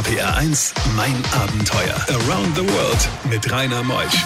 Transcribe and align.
RPR 0.00 0.34
1, 0.34 0.72
mein 0.96 1.14
Abenteuer. 1.34 1.94
Around 2.08 2.56
the 2.56 2.62
World 2.62 3.08
mit 3.28 3.52
Rainer 3.52 3.82
Meusch. 3.82 4.24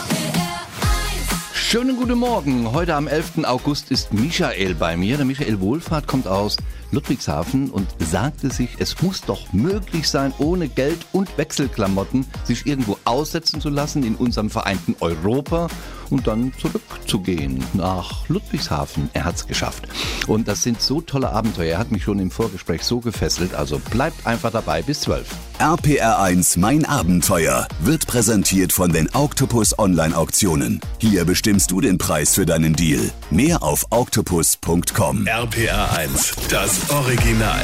Schönen 1.52 1.96
guten 1.96 2.16
Morgen. 2.16 2.70
Heute 2.70 2.94
am 2.94 3.08
11. 3.08 3.44
August 3.44 3.90
ist 3.90 4.12
Michael 4.12 4.76
bei 4.76 4.96
mir. 4.96 5.16
Der 5.16 5.26
Michael 5.26 5.58
Wohlfahrt 5.58 6.06
kommt 6.06 6.28
aus 6.28 6.58
Ludwigshafen 6.92 7.70
und 7.70 7.88
sagte 7.98 8.50
sich, 8.50 8.76
es 8.78 9.02
muss 9.02 9.22
doch 9.22 9.52
möglich 9.52 10.08
sein, 10.08 10.32
ohne 10.38 10.68
Geld 10.68 11.06
und 11.10 11.36
Wechselklamotten 11.36 12.24
sich 12.44 12.66
irgendwo 12.66 12.96
aussetzen 13.04 13.60
zu 13.60 13.68
lassen 13.68 14.04
in 14.04 14.14
unserem 14.14 14.50
vereinten 14.50 14.94
Europa 15.00 15.66
und 16.14 16.28
dann 16.28 16.52
zurückzugehen 16.58 17.62
nach 17.72 18.28
Ludwigshafen. 18.28 19.10
Er 19.12 19.24
hat 19.24 19.34
es 19.34 19.46
geschafft. 19.48 19.88
Und 20.28 20.46
das 20.46 20.62
sind 20.62 20.80
so 20.80 21.00
tolle 21.00 21.30
Abenteuer. 21.30 21.72
Er 21.72 21.78
hat 21.78 21.90
mich 21.90 22.04
schon 22.04 22.20
im 22.20 22.30
Vorgespräch 22.30 22.82
so 22.82 23.00
gefesselt. 23.00 23.54
Also 23.54 23.80
bleibt 23.90 24.24
einfach 24.26 24.52
dabei 24.52 24.82
bis 24.82 25.00
12. 25.00 25.26
RPR 25.58 26.20
1 26.20 26.56
Mein 26.56 26.84
Abenteuer 26.84 27.66
wird 27.80 28.06
präsentiert 28.06 28.72
von 28.72 28.92
den 28.92 29.08
Octopus 29.12 29.76
Online 29.78 30.16
Auktionen. 30.16 30.80
Hier 30.98 31.24
bestimmst 31.24 31.72
du 31.72 31.80
den 31.80 31.98
Preis 31.98 32.34
für 32.34 32.46
deinen 32.46 32.74
Deal. 32.74 33.10
Mehr 33.30 33.62
auf 33.62 33.86
octopus.com. 33.90 35.26
RPR 35.26 35.96
1, 35.96 36.32
das 36.48 36.90
Original. 36.90 37.60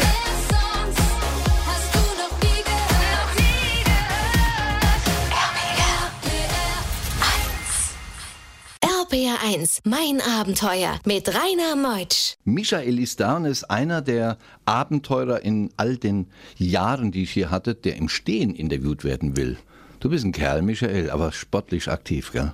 RPR1, 9.50 9.80
mein 9.84 10.20
Abenteuer 10.20 10.98
mit 11.04 11.28
Rainer 11.28 11.74
Meutsch. 11.76 12.36
Michael 12.44 12.98
ist 12.98 13.20
da 13.20 13.36
und 13.36 13.46
ist 13.46 13.64
einer 13.64 14.00
der 14.00 14.38
Abenteurer 14.64 15.42
in 15.42 15.70
all 15.76 15.96
den 15.96 16.26
Jahren, 16.56 17.10
die 17.10 17.24
ich 17.24 17.32
hier 17.32 17.50
hatte, 17.50 17.74
der 17.74 17.96
im 17.96 18.08
Stehen 18.08 18.54
interviewt 18.54 19.02
werden 19.04 19.36
will. 19.36 19.58
Du 19.98 20.08
bist 20.10 20.24
ein 20.24 20.32
Kerl, 20.32 20.62
Michael, 20.62 21.10
aber 21.10 21.32
sportlich 21.32 21.88
aktiv, 21.88 22.32
gell? 22.32 22.52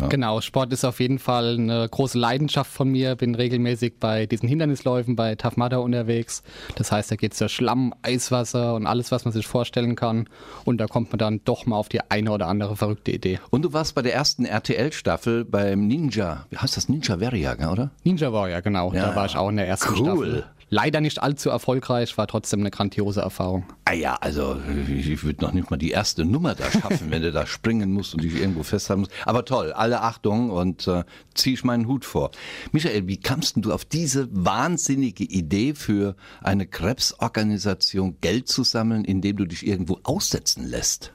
Ja. 0.00 0.08
Genau, 0.08 0.40
Sport 0.40 0.72
ist 0.72 0.84
auf 0.84 1.00
jeden 1.00 1.18
Fall 1.18 1.56
eine 1.58 1.88
große 1.88 2.18
Leidenschaft 2.18 2.70
von 2.70 2.88
mir. 2.88 3.14
Bin 3.14 3.34
regelmäßig 3.34 3.94
bei 4.00 4.26
diesen 4.26 4.48
Hindernisläufen 4.48 5.16
bei 5.16 5.34
Tough 5.36 5.56
Mudder 5.56 5.82
unterwegs. 5.82 6.42
Das 6.76 6.90
heißt, 6.90 7.10
da 7.10 7.16
geht 7.16 7.32
es 7.32 7.38
ja 7.38 7.48
Schlamm, 7.48 7.94
Eiswasser 8.02 8.74
und 8.74 8.86
alles, 8.86 9.12
was 9.12 9.24
man 9.24 9.32
sich 9.32 9.46
vorstellen 9.46 9.94
kann. 9.94 10.28
Und 10.64 10.78
da 10.78 10.86
kommt 10.86 11.12
man 11.12 11.18
dann 11.18 11.40
doch 11.44 11.66
mal 11.66 11.76
auf 11.76 11.88
die 11.88 12.00
eine 12.10 12.32
oder 12.32 12.48
andere 12.48 12.76
verrückte 12.76 13.12
Idee. 13.12 13.38
Und 13.50 13.62
du 13.62 13.72
warst 13.72 13.94
bei 13.94 14.02
der 14.02 14.14
ersten 14.14 14.44
RTL-Staffel 14.44 15.44
beim 15.44 15.86
Ninja. 15.86 16.46
Wie 16.50 16.56
heißt 16.56 16.76
das? 16.76 16.88
Ninja 16.88 17.20
Warrior, 17.20 17.56
oder? 17.70 17.90
Ninja 18.02 18.32
Warrior, 18.32 18.62
genau. 18.62 18.92
Ja. 18.92 19.10
Da 19.10 19.16
war 19.16 19.26
ich 19.26 19.36
auch 19.36 19.48
in 19.48 19.56
der 19.56 19.68
ersten 19.68 19.94
cool. 19.94 20.04
Staffel. 20.04 20.44
Leider 20.74 21.00
nicht 21.00 21.22
allzu 21.22 21.50
erfolgreich, 21.50 22.18
war 22.18 22.26
trotzdem 22.26 22.58
eine 22.58 22.72
grandiose 22.72 23.20
Erfahrung. 23.20 23.64
Ah 23.84 23.92
ja, 23.92 24.16
also 24.16 24.60
ich 24.88 25.22
würde 25.22 25.44
noch 25.44 25.52
nicht 25.52 25.70
mal 25.70 25.76
die 25.76 25.92
erste 25.92 26.24
Nummer 26.24 26.56
da 26.56 26.68
schaffen, 26.68 27.10
wenn 27.12 27.22
du 27.22 27.30
da 27.30 27.46
springen 27.46 27.92
musst 27.92 28.12
und 28.12 28.24
dich 28.24 28.34
irgendwo 28.34 28.64
festhalten 28.64 29.02
musst. 29.02 29.12
Aber 29.24 29.44
toll, 29.44 29.72
alle 29.72 30.00
Achtung 30.00 30.50
und 30.50 30.88
äh, 30.88 31.04
ziehe 31.32 31.54
ich 31.54 31.62
meinen 31.62 31.86
Hut 31.86 32.04
vor. 32.04 32.32
Michael, 32.72 33.06
wie 33.06 33.18
kamst 33.18 33.54
du 33.58 33.72
auf 33.72 33.84
diese 33.84 34.26
wahnsinnige 34.32 35.22
Idee 35.22 35.74
für 35.74 36.16
eine 36.42 36.66
Krebsorganisation 36.66 38.16
Geld 38.20 38.48
zu 38.48 38.64
sammeln, 38.64 39.04
indem 39.04 39.36
du 39.36 39.44
dich 39.44 39.64
irgendwo 39.64 40.00
aussetzen 40.02 40.66
lässt? 40.66 41.12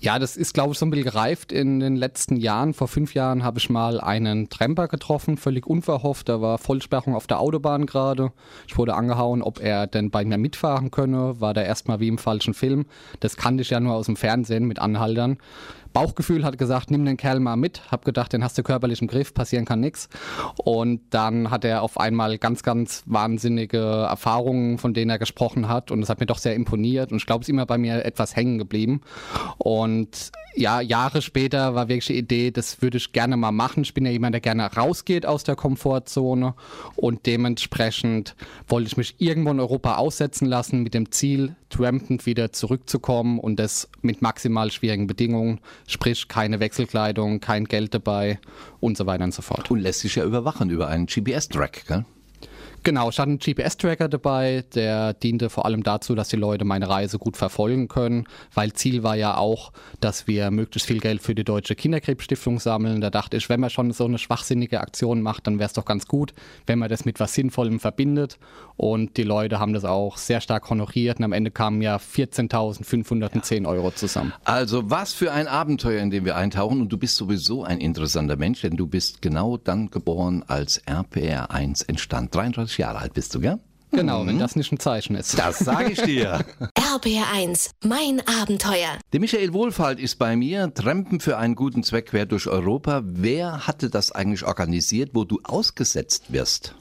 Ja, 0.00 0.20
das 0.20 0.36
ist, 0.36 0.54
glaube 0.54 0.72
ich, 0.72 0.78
so 0.78 0.86
ein 0.86 0.90
bisschen 0.90 1.06
gereift 1.06 1.50
in 1.50 1.80
den 1.80 1.96
letzten 1.96 2.36
Jahren. 2.36 2.72
Vor 2.72 2.86
fünf 2.86 3.14
Jahren 3.14 3.42
habe 3.42 3.58
ich 3.58 3.68
mal 3.68 4.00
einen 4.00 4.48
Tramper 4.48 4.86
getroffen, 4.86 5.36
völlig 5.36 5.66
unverhofft. 5.66 6.28
Da 6.28 6.40
war 6.40 6.58
Vollsperrung 6.58 7.16
auf 7.16 7.26
der 7.26 7.40
Autobahn 7.40 7.84
gerade. 7.84 8.30
Ich 8.68 8.78
wurde 8.78 8.94
angehauen, 8.94 9.42
ob 9.42 9.60
er 9.60 9.88
denn 9.88 10.10
bei 10.10 10.24
mir 10.24 10.38
mitfahren 10.38 10.92
könne. 10.92 11.40
War 11.40 11.52
da 11.52 11.62
erstmal 11.62 11.98
wie 11.98 12.06
im 12.06 12.18
falschen 12.18 12.54
Film. 12.54 12.86
Das 13.18 13.36
kannte 13.36 13.62
ich 13.62 13.70
ja 13.70 13.80
nur 13.80 13.94
aus 13.94 14.06
dem 14.06 14.14
Fernsehen 14.14 14.66
mit 14.66 14.78
Anhaltern. 14.78 15.38
Bauchgefühl 15.92 16.44
hat 16.44 16.58
gesagt, 16.58 16.90
nimm 16.90 17.04
den 17.04 17.16
Kerl 17.16 17.40
mal 17.40 17.56
mit. 17.56 17.90
Hab 17.90 18.04
gedacht, 18.04 18.32
den 18.32 18.44
hast 18.44 18.56
du 18.58 18.62
körperlich 18.62 19.00
im 19.00 19.08
Griff, 19.08 19.34
passieren 19.34 19.64
kann 19.64 19.80
nichts. 19.80 20.08
Und 20.56 21.00
dann 21.10 21.50
hat 21.50 21.64
er 21.64 21.82
auf 21.82 21.98
einmal 21.98 22.38
ganz, 22.38 22.62
ganz 22.62 23.02
wahnsinnige 23.06 23.78
Erfahrungen, 23.78 24.78
von 24.78 24.94
denen 24.94 25.10
er 25.10 25.18
gesprochen 25.18 25.68
hat. 25.68 25.90
Und 25.90 26.00
das 26.00 26.08
hat 26.08 26.20
mir 26.20 26.26
doch 26.26 26.38
sehr 26.38 26.54
imponiert. 26.54 27.12
Und 27.12 27.18
ich 27.18 27.26
glaube, 27.26 27.42
es 27.42 27.48
ist 27.48 27.52
immer 27.52 27.66
bei 27.66 27.78
mir 27.78 28.04
etwas 28.04 28.36
hängen 28.36 28.58
geblieben. 28.58 29.00
Und 29.58 30.30
ja, 30.54 30.80
Jahre 30.80 31.22
später 31.22 31.74
war 31.74 31.88
wirklich 31.88 32.06
die 32.06 32.18
Idee, 32.18 32.50
das 32.50 32.82
würde 32.82 32.96
ich 32.96 33.12
gerne 33.12 33.36
mal 33.36 33.52
machen. 33.52 33.82
Ich 33.82 33.94
bin 33.94 34.04
ja 34.04 34.10
jemand, 34.10 34.34
der 34.34 34.40
gerne 34.40 34.64
rausgeht 34.64 35.26
aus 35.26 35.44
der 35.44 35.56
Komfortzone 35.56 36.54
und 36.96 37.26
dementsprechend 37.26 38.34
wollte 38.66 38.88
ich 38.88 38.96
mich 38.96 39.14
irgendwo 39.18 39.50
in 39.50 39.60
Europa 39.60 39.96
aussetzen 39.96 40.46
lassen 40.46 40.82
mit 40.82 40.94
dem 40.94 41.10
Ziel, 41.12 41.54
trampend 41.70 42.26
wieder 42.26 42.52
zurückzukommen 42.52 43.38
und 43.38 43.56
das 43.56 43.88
mit 44.02 44.22
maximal 44.22 44.70
schwierigen 44.70 45.06
Bedingungen, 45.06 45.60
sprich 45.86 46.28
keine 46.28 46.60
Wechselkleidung, 46.60 47.40
kein 47.40 47.66
Geld 47.66 47.94
dabei 47.94 48.38
und 48.80 48.96
so 48.96 49.06
weiter 49.06 49.24
und 49.24 49.34
so 49.34 49.42
fort. 49.42 49.70
Und 49.70 49.80
lässt 49.80 50.00
sich 50.00 50.16
ja 50.16 50.24
überwachen 50.24 50.70
über 50.70 50.88
einen 50.88 51.06
GPS-Track, 51.06 51.84
gell? 51.86 52.04
Genau, 52.84 53.10
ich 53.10 53.18
hatte 53.18 53.30
einen 53.30 53.38
GPS-Tracker 53.38 54.08
dabei, 54.08 54.64
der 54.74 55.12
diente 55.14 55.50
vor 55.50 55.66
allem 55.66 55.82
dazu, 55.82 56.14
dass 56.14 56.28
die 56.28 56.36
Leute 56.36 56.64
meine 56.64 56.88
Reise 56.88 57.18
gut 57.18 57.36
verfolgen 57.36 57.88
können, 57.88 58.26
weil 58.54 58.72
Ziel 58.72 59.02
war 59.02 59.16
ja 59.16 59.36
auch, 59.36 59.72
dass 60.00 60.26
wir 60.26 60.50
möglichst 60.50 60.86
viel 60.86 61.00
Geld 61.00 61.22
für 61.22 61.34
die 61.34 61.44
Deutsche 61.44 61.74
Kinderkrebsstiftung 61.74 62.60
sammeln. 62.60 63.00
Da 63.00 63.10
dachte 63.10 63.36
ich, 63.36 63.48
wenn 63.48 63.60
man 63.60 63.70
schon 63.70 63.92
so 63.92 64.04
eine 64.04 64.18
schwachsinnige 64.18 64.80
Aktion 64.80 65.22
macht, 65.22 65.46
dann 65.46 65.58
wäre 65.58 65.66
es 65.66 65.72
doch 65.72 65.84
ganz 65.84 66.06
gut, 66.06 66.32
wenn 66.66 66.78
man 66.78 66.88
das 66.88 67.04
mit 67.04 67.20
was 67.20 67.34
Sinnvollem 67.34 67.80
verbindet. 67.80 68.38
Und 68.76 69.16
die 69.16 69.24
Leute 69.24 69.58
haben 69.58 69.72
das 69.72 69.84
auch 69.84 70.16
sehr 70.16 70.40
stark 70.40 70.70
honoriert 70.70 71.18
und 71.18 71.24
am 71.24 71.32
Ende 71.32 71.50
kamen 71.50 71.82
ja 71.82 71.96
14.510 71.96 73.62
ja. 73.62 73.68
Euro 73.68 73.90
zusammen. 73.90 74.32
Also 74.44 74.88
was 74.88 75.12
für 75.12 75.32
ein 75.32 75.48
Abenteuer, 75.48 76.00
in 76.00 76.10
dem 76.10 76.24
wir 76.24 76.36
eintauchen 76.36 76.80
und 76.80 76.88
du 76.92 76.96
bist 76.96 77.16
sowieso 77.16 77.64
ein 77.64 77.80
interessanter 77.80 78.36
Mensch, 78.36 78.60
denn 78.60 78.76
du 78.76 78.86
bist 78.86 79.20
genau 79.20 79.56
dann 79.56 79.90
geboren, 79.90 80.44
als 80.46 80.78
RPR 80.86 81.50
1 81.50 81.82
entstand. 81.82 82.34
33 82.34 82.67
23 82.68 82.78
Jahre 82.78 82.98
alt 82.98 83.14
bist 83.14 83.34
du, 83.34 83.40
gell? 83.40 83.58
Genau, 83.90 84.22
mhm. 84.22 84.28
wenn 84.28 84.38
das 84.38 84.54
nicht 84.54 84.70
ein 84.70 84.78
Zeichen 84.78 85.16
ist. 85.16 85.38
Das 85.38 85.58
sage 85.60 85.92
ich 85.92 86.02
dir. 86.02 86.44
RBR1, 86.76 87.70
mein 87.84 88.20
Abenteuer. 88.26 88.98
Der 89.12 89.20
Michael 89.20 89.54
Wohlfahrt 89.54 89.98
ist 89.98 90.18
bei 90.18 90.36
mir. 90.36 90.72
Trampen 90.74 91.20
für 91.20 91.38
einen 91.38 91.54
guten 91.54 91.82
Zweck 91.82 92.06
quer 92.06 92.26
durch 92.26 92.48
Europa. 92.48 93.00
Wer 93.04 93.66
hatte 93.66 93.88
das 93.88 94.12
eigentlich 94.12 94.44
organisiert, 94.44 95.10
wo 95.14 95.24
du 95.24 95.40
ausgesetzt 95.42 96.32
wirst? 96.32 96.74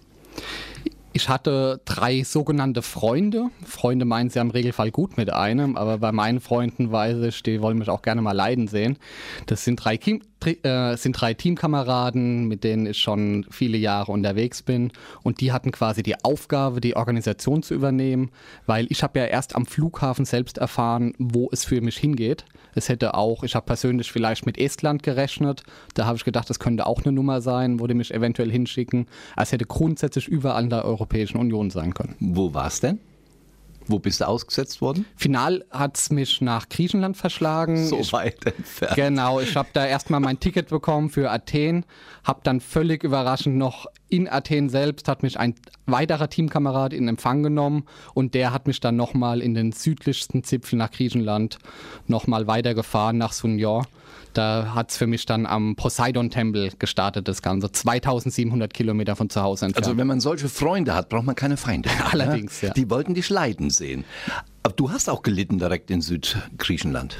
Ich 1.13 1.29
hatte 1.29 1.81
drei 1.85 2.23
sogenannte 2.23 2.81
Freunde. 2.81 3.47
Freunde 3.65 4.05
meinen 4.05 4.29
sie 4.29 4.39
im 4.39 4.51
Regelfall 4.51 4.91
gut 4.91 5.17
mit 5.17 5.31
einem, 5.31 5.77
aber 5.77 5.97
bei 5.97 6.11
meinen 6.11 6.41
Freunden 6.41 6.91
weiß 6.91 7.19
ich, 7.23 7.41
die 7.41 7.61
wollen 7.61 7.77
mich 7.79 7.89
auch 7.89 8.01
gerne 8.01 8.21
mal 8.21 8.33
leiden 8.33 8.67
sehen. 8.67 8.99
Das 9.47 9.63
sind 9.63 9.77
drei, 9.77 9.97
Kim 9.97 10.21
äh, 10.45 10.95
sind 10.95 11.13
drei 11.13 11.33
Teamkameraden, 11.33 12.47
mit 12.47 12.63
denen 12.63 12.85
ich 12.85 12.99
schon 12.99 13.45
viele 13.49 13.77
Jahre 13.77 14.11
unterwegs 14.11 14.61
bin. 14.61 14.91
Und 15.23 15.41
die 15.41 15.51
hatten 15.51 15.71
quasi 15.71 16.03
die 16.03 16.23
Aufgabe, 16.23 16.81
die 16.81 16.95
Organisation 16.95 17.63
zu 17.63 17.73
übernehmen, 17.73 18.31
weil 18.65 18.87
ich 18.89 19.03
habe 19.03 19.19
ja 19.19 19.25
erst 19.25 19.55
am 19.55 19.65
Flughafen 19.65 20.25
selbst 20.25 20.57
erfahren, 20.57 21.13
wo 21.17 21.49
es 21.51 21.65
für 21.65 21.81
mich 21.81 21.97
hingeht. 21.97 22.45
Es 22.75 22.89
hätte 22.89 23.15
auch, 23.15 23.43
ich 23.43 23.55
habe 23.55 23.65
persönlich 23.65 24.11
vielleicht 24.11 24.45
mit 24.45 24.57
Estland 24.57 25.01
gerechnet. 25.03 25.63
Da 25.95 26.05
habe 26.05 26.17
ich 26.17 26.25
gedacht, 26.25 26.49
das 26.49 26.59
könnte 26.59 26.85
auch 26.85 27.03
eine 27.03 27.11
Nummer 27.11 27.41
sein, 27.41 27.79
wo 27.79 27.87
die 27.87 27.95
mich 27.95 28.13
eventuell 28.13 28.51
hinschicken. 28.51 29.07
Es 29.35 29.51
hätte 29.51 29.65
grundsätzlich 29.65 30.27
überall 30.27 30.63
in 30.63 30.69
der 30.69 30.85
Europäischen 30.85 31.37
Union 31.37 31.71
sein 31.71 31.93
können. 31.93 32.15
Wo 32.19 32.53
war 32.53 32.67
es 32.67 32.79
denn? 32.79 32.99
Wo 33.89 33.99
bist 33.99 34.21
du 34.21 34.27
ausgesetzt 34.27 34.81
worden? 34.81 35.05
Final 35.15 35.65
hat 35.71 35.97
es 35.97 36.09
mich 36.09 36.41
nach 36.41 36.69
Griechenland 36.69 37.17
verschlagen. 37.17 37.85
So 37.87 37.99
ich, 37.99 38.13
weit 38.13 38.45
entfernt. 38.45 38.95
Genau, 38.95 39.39
ich 39.39 39.55
habe 39.55 39.69
da 39.73 39.85
erstmal 39.85 40.19
mein 40.19 40.39
Ticket 40.39 40.69
bekommen 40.69 41.09
für 41.09 41.31
Athen, 41.31 41.85
habe 42.23 42.41
dann 42.43 42.59
völlig 42.59 43.03
überraschend 43.03 43.57
noch 43.57 43.87
in 44.09 44.29
Athen 44.29 44.69
selbst 44.69 45.07
hat 45.07 45.23
mich 45.23 45.39
ein 45.39 45.55
weiterer 45.85 46.29
Teamkamerad 46.29 46.93
in 46.93 47.07
Empfang 47.07 47.43
genommen 47.43 47.85
und 48.13 48.33
der 48.33 48.53
hat 48.53 48.67
mich 48.67 48.79
dann 48.79 48.95
nochmal 48.95 49.41
in 49.41 49.53
den 49.53 49.71
südlichsten 49.71 50.43
Zipfel 50.43 50.77
nach 50.77 50.91
Griechenland 50.91 51.57
nochmal 52.07 52.47
weitergefahren 52.47 53.17
nach 53.17 53.33
Sunyor. 53.33 53.85
Da 54.33 54.73
hat 54.75 54.91
es 54.91 54.97
für 54.97 55.07
mich 55.07 55.25
dann 55.25 55.45
am 55.45 55.75
Poseidon-Tempel 55.75 56.73
gestartet, 56.77 57.27
das 57.27 57.41
Ganze. 57.41 57.71
2700 57.71 58.73
Kilometer 58.73 59.15
von 59.15 59.29
zu 59.29 59.41
Hause 59.41 59.65
entfernt. 59.65 59.87
Also 59.87 59.97
wenn 59.97 60.07
man 60.07 60.19
solche 60.19 60.49
Freunde 60.49 60.93
hat, 60.93 61.09
braucht 61.09 61.25
man 61.25 61.35
keine 61.35 61.57
Feinde. 61.57 61.89
Allerdings, 62.11 62.61
ja. 62.61 62.71
Die 62.71 62.89
wollten 62.89 63.13
dich 63.13 63.29
leiden 63.29 63.69
sehen. 63.69 64.05
Aber 64.63 64.75
du 64.75 64.91
hast 64.91 65.09
auch 65.09 65.23
gelitten 65.23 65.57
direkt 65.57 65.89
in 65.89 66.01
Südgriechenland. 66.01 67.17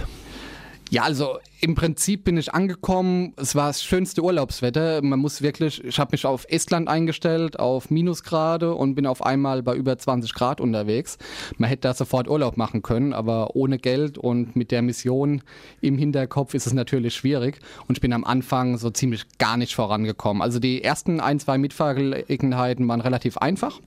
Ja, 0.89 1.03
also 1.03 1.39
im 1.59 1.75
Prinzip 1.75 2.23
bin 2.23 2.37
ich 2.37 2.53
angekommen. 2.53 3.33
Es 3.35 3.55
war 3.55 3.67
das 3.67 3.83
schönste 3.83 4.23
Urlaubswetter. 4.23 5.01
Man 5.01 5.19
muss 5.19 5.41
wirklich, 5.41 5.83
ich 5.83 5.99
habe 5.99 6.11
mich 6.13 6.25
auf 6.25 6.45
Estland 6.49 6.87
eingestellt, 6.87 7.59
auf 7.59 7.89
Minusgrade 7.89 8.73
und 8.73 8.95
bin 8.95 9.05
auf 9.05 9.21
einmal 9.21 9.63
bei 9.63 9.75
über 9.75 9.97
20 9.97 10.33
Grad 10.33 10.61
unterwegs. 10.61 11.17
Man 11.57 11.69
hätte 11.69 11.81
da 11.81 11.93
sofort 11.93 12.29
Urlaub 12.29 12.55
machen 12.55 12.83
können, 12.83 13.11
aber 13.11 13.55
ohne 13.55 13.79
Geld 13.79 14.17
und 14.17 14.55
mit 14.55 14.71
der 14.71 14.81
Mission 14.81 15.41
im 15.81 15.97
Hinterkopf 15.97 16.53
ist 16.53 16.67
es 16.67 16.73
natürlich 16.73 17.15
schwierig. 17.15 17.59
Und 17.89 17.97
ich 17.97 18.01
bin 18.01 18.13
am 18.13 18.23
Anfang 18.23 18.77
so 18.77 18.89
ziemlich 18.89 19.25
gar 19.39 19.57
nicht 19.57 19.75
vorangekommen. 19.75 20.41
Also 20.41 20.59
die 20.59 20.83
ersten 20.85 21.19
ein, 21.19 21.41
zwei 21.41 21.57
Mitfahrgelegenheiten 21.57 22.87
waren 22.87 23.01
relativ 23.01 23.37
einfach. 23.37 23.81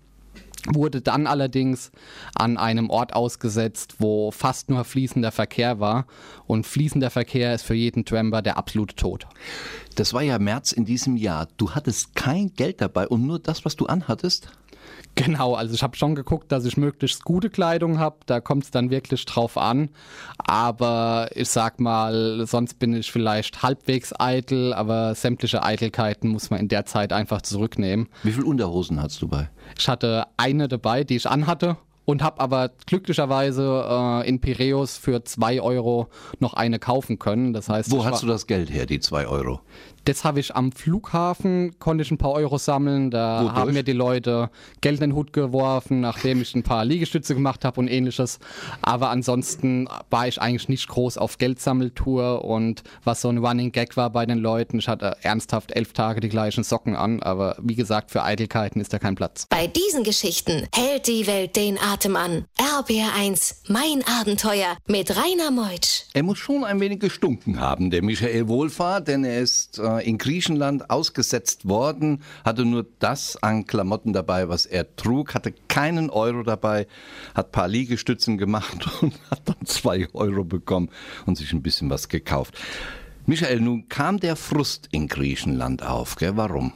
Wurde 0.69 1.01
dann 1.01 1.27
allerdings 1.27 1.91
an 2.35 2.57
einem 2.57 2.91
Ort 2.91 3.15
ausgesetzt, 3.15 3.97
wo 3.99 4.31
fast 4.31 4.69
nur 4.69 4.85
fließender 4.85 5.33
Verkehr 5.33 5.81
war. 5.81 6.07
Und 6.47 6.67
fließender 6.67 7.11
Verkehr 7.11 7.55
ist 7.55 7.63
für 7.63 7.75
jeden 7.75 8.05
Tramper 8.05 8.43
der 8.43 8.57
absolute 8.57 8.95
Tod. 8.95 9.27
Das 9.95 10.13
war 10.13 10.23
ja 10.23 10.39
März 10.39 10.73
in 10.73 10.85
diesem 10.85 11.17
Jahr. 11.17 11.49
Du 11.57 11.71
hattest 11.73 12.15
kein 12.15 12.53
Geld 12.55 12.81
dabei 12.81 13.09
und 13.09 13.27
nur 13.27 13.39
das, 13.39 13.65
was 13.65 13.77
du 13.77 13.87
anhattest? 13.87 14.51
Genau, 15.15 15.55
also 15.55 15.75
ich 15.75 15.83
habe 15.83 15.97
schon 15.97 16.15
geguckt, 16.15 16.51
dass 16.51 16.65
ich 16.65 16.77
möglichst 16.77 17.25
gute 17.25 17.51
Kleidung 17.51 17.99
habe. 17.99 18.17
Da 18.27 18.41
kommt 18.41 18.65
es 18.65 18.71
dann 18.71 18.91
wirklich 18.91 19.25
drauf 19.27 19.59
an. 19.59 19.91
Aber 20.39 21.29
ich 21.35 21.49
sag 21.49 21.81
mal, 21.81 22.47
sonst 22.47 22.79
bin 22.79 22.95
ich 22.95 23.13
vielleicht 23.13 23.63
halbwegs 23.63 24.13
eitel, 24.19 24.73
aber 24.73 25.15
sämtliche 25.15 25.63
Eitelkeiten 25.63 26.31
muss 26.31 26.51
man 26.51 26.61
in 26.61 26.69
der 26.69 26.87
Zeit 26.87 27.13
einfach 27.13 27.43
zurücknehmen. 27.43 28.09
Wie 28.23 28.33
viele 28.33 28.47
Unterhosen 28.47 29.03
hast 29.03 29.21
du 29.21 29.29
bei? 29.29 29.51
Ich 29.79 29.89
hatte 29.89 30.27
eine 30.37 30.69
dabei, 30.69 31.05
die 31.05 31.17
ich 31.17 31.29
anhatte 31.29 31.77
und 32.11 32.23
habe 32.23 32.41
aber 32.41 32.71
glücklicherweise 32.87 33.85
äh, 33.89 34.29
in 34.29 34.41
Piräus 34.41 34.99
für 34.99 35.25
zwei 35.25 35.61
Euro 35.61 36.09
noch 36.39 36.55
eine 36.55 36.79
kaufen 36.79 37.19
können. 37.19 37.53
Das 37.53 37.69
heißt, 37.69 37.91
wo 37.91 38.05
hast 38.05 38.23
du 38.23 38.27
das 38.27 38.47
Geld 38.47 38.71
her, 38.71 38.87
die 38.87 39.01
zwei 39.01 39.27
Euro? 39.27 39.61
Das 40.05 40.25
habe 40.25 40.41
ich 40.41 40.57
am 40.57 40.73
Flughafen, 40.73 41.79
konnte 41.79 42.03
ich 42.03 42.11
ein 42.11 42.19
paar 42.19 42.33
Euro 42.33 42.59
sammeln. 42.59 43.11
Da 43.11 43.43
Wodurch? 43.43 43.55
haben 43.55 43.73
mir 43.75 43.83
die 43.83 43.93
Leute 43.93 44.51
Geld 44.81 45.01
in 45.01 45.11
den 45.11 45.15
Hut 45.17 45.33
geworfen, 45.33 46.01
nachdem 46.01 46.41
ich 46.41 46.55
ein 46.55 46.63
paar 46.63 46.85
Liegestütze 46.85 47.35
gemacht 47.35 47.65
habe 47.65 47.81
und 47.81 47.89
ähnliches. 47.89 48.39
Aber 48.83 49.11
ansonsten 49.11 49.89
war 50.09 50.27
ich 50.27 50.41
eigentlich 50.41 50.69
nicht 50.69 50.89
groß 50.89 51.19
auf 51.19 51.39
Geldsammeltour 51.39 52.45
und 52.45 52.83
was 53.05 53.21
so 53.21 53.29
ein 53.29 53.39
Running 53.39 53.73
Gag 53.73 53.97
war 53.97 54.11
bei 54.11 54.27
den 54.27 54.39
Leuten. 54.39 54.79
Ich 54.79 54.89
hatte 54.89 55.17
ernsthaft 55.23 55.73
elf 55.73 55.93
Tage 55.93 56.21
die 56.21 56.29
gleichen 56.29 56.65
Socken 56.65 56.97
an, 56.97 57.23
aber 57.23 57.57
wie 57.61 57.75
gesagt, 57.75 58.11
für 58.11 58.23
Eitelkeiten 58.23 58.81
ist 58.81 58.93
da 58.93 58.99
kein 58.99 59.15
Platz. 59.15 59.47
Bei 59.51 59.67
diesen 59.67 60.03
Geschichten 60.05 60.67
hält 60.75 61.07
die 61.07 61.27
Welt 61.27 61.57
den 61.57 61.79
Atem 61.79 62.17
an. 62.17 62.45
RBR1, 62.59 63.57
mein 63.69 64.03
Abenteuer 64.21 64.77
mit 64.87 65.11
Rainer 65.17 65.51
Meutsch. 65.51 66.05
Er 66.15 66.23
muss 66.23 66.39
schon 66.39 66.65
ein 66.65 66.81
wenig 66.81 67.01
gestunken 67.01 67.61
haben, 67.61 67.91
der 67.91 68.03
Michael 68.03 68.49
Wohlfahrt, 68.49 69.09
denn 69.09 69.25
er 69.25 69.41
ist 69.41 69.79
äh, 69.99 70.09
in 70.09 70.19
Griechenland 70.19 70.91
ausgesetzt 70.91 71.69
worden, 71.69 72.23
hatte 72.45 72.65
nur 72.65 72.87
das 72.99 73.37
an 73.43 73.67
Klamotten 73.67 74.13
dabei, 74.13 74.49
was 74.49 74.67
er 74.67 74.97
trug, 74.97 75.35
hatte 75.35 75.53
keinen 75.69 76.11
Euro 76.11 76.43
dabei, 76.43 76.87
hat 77.35 77.49
ein 77.49 77.53
paar 77.53 77.69
Liegestützen 77.69 78.39
gemacht 78.39 78.89
und 79.03 79.15
hat 79.31 79.43
dann 79.45 79.67
zwei 79.67 80.09
Euro 80.13 80.45
bekommen 80.45 80.91
und 81.27 81.37
sich 81.37 81.53
ein 81.53 81.63
bisschen 81.63 81.91
was 81.91 82.09
gekauft. 82.09 82.59
Michael, 83.27 83.61
nun 83.61 83.89
kam 83.89 84.19
der 84.19 84.37
Frust 84.37 84.89
in 84.91 85.09
Griechenland 85.09 85.83
auf. 85.83 86.17
Gell? 86.17 86.37
Warum? 86.37 86.73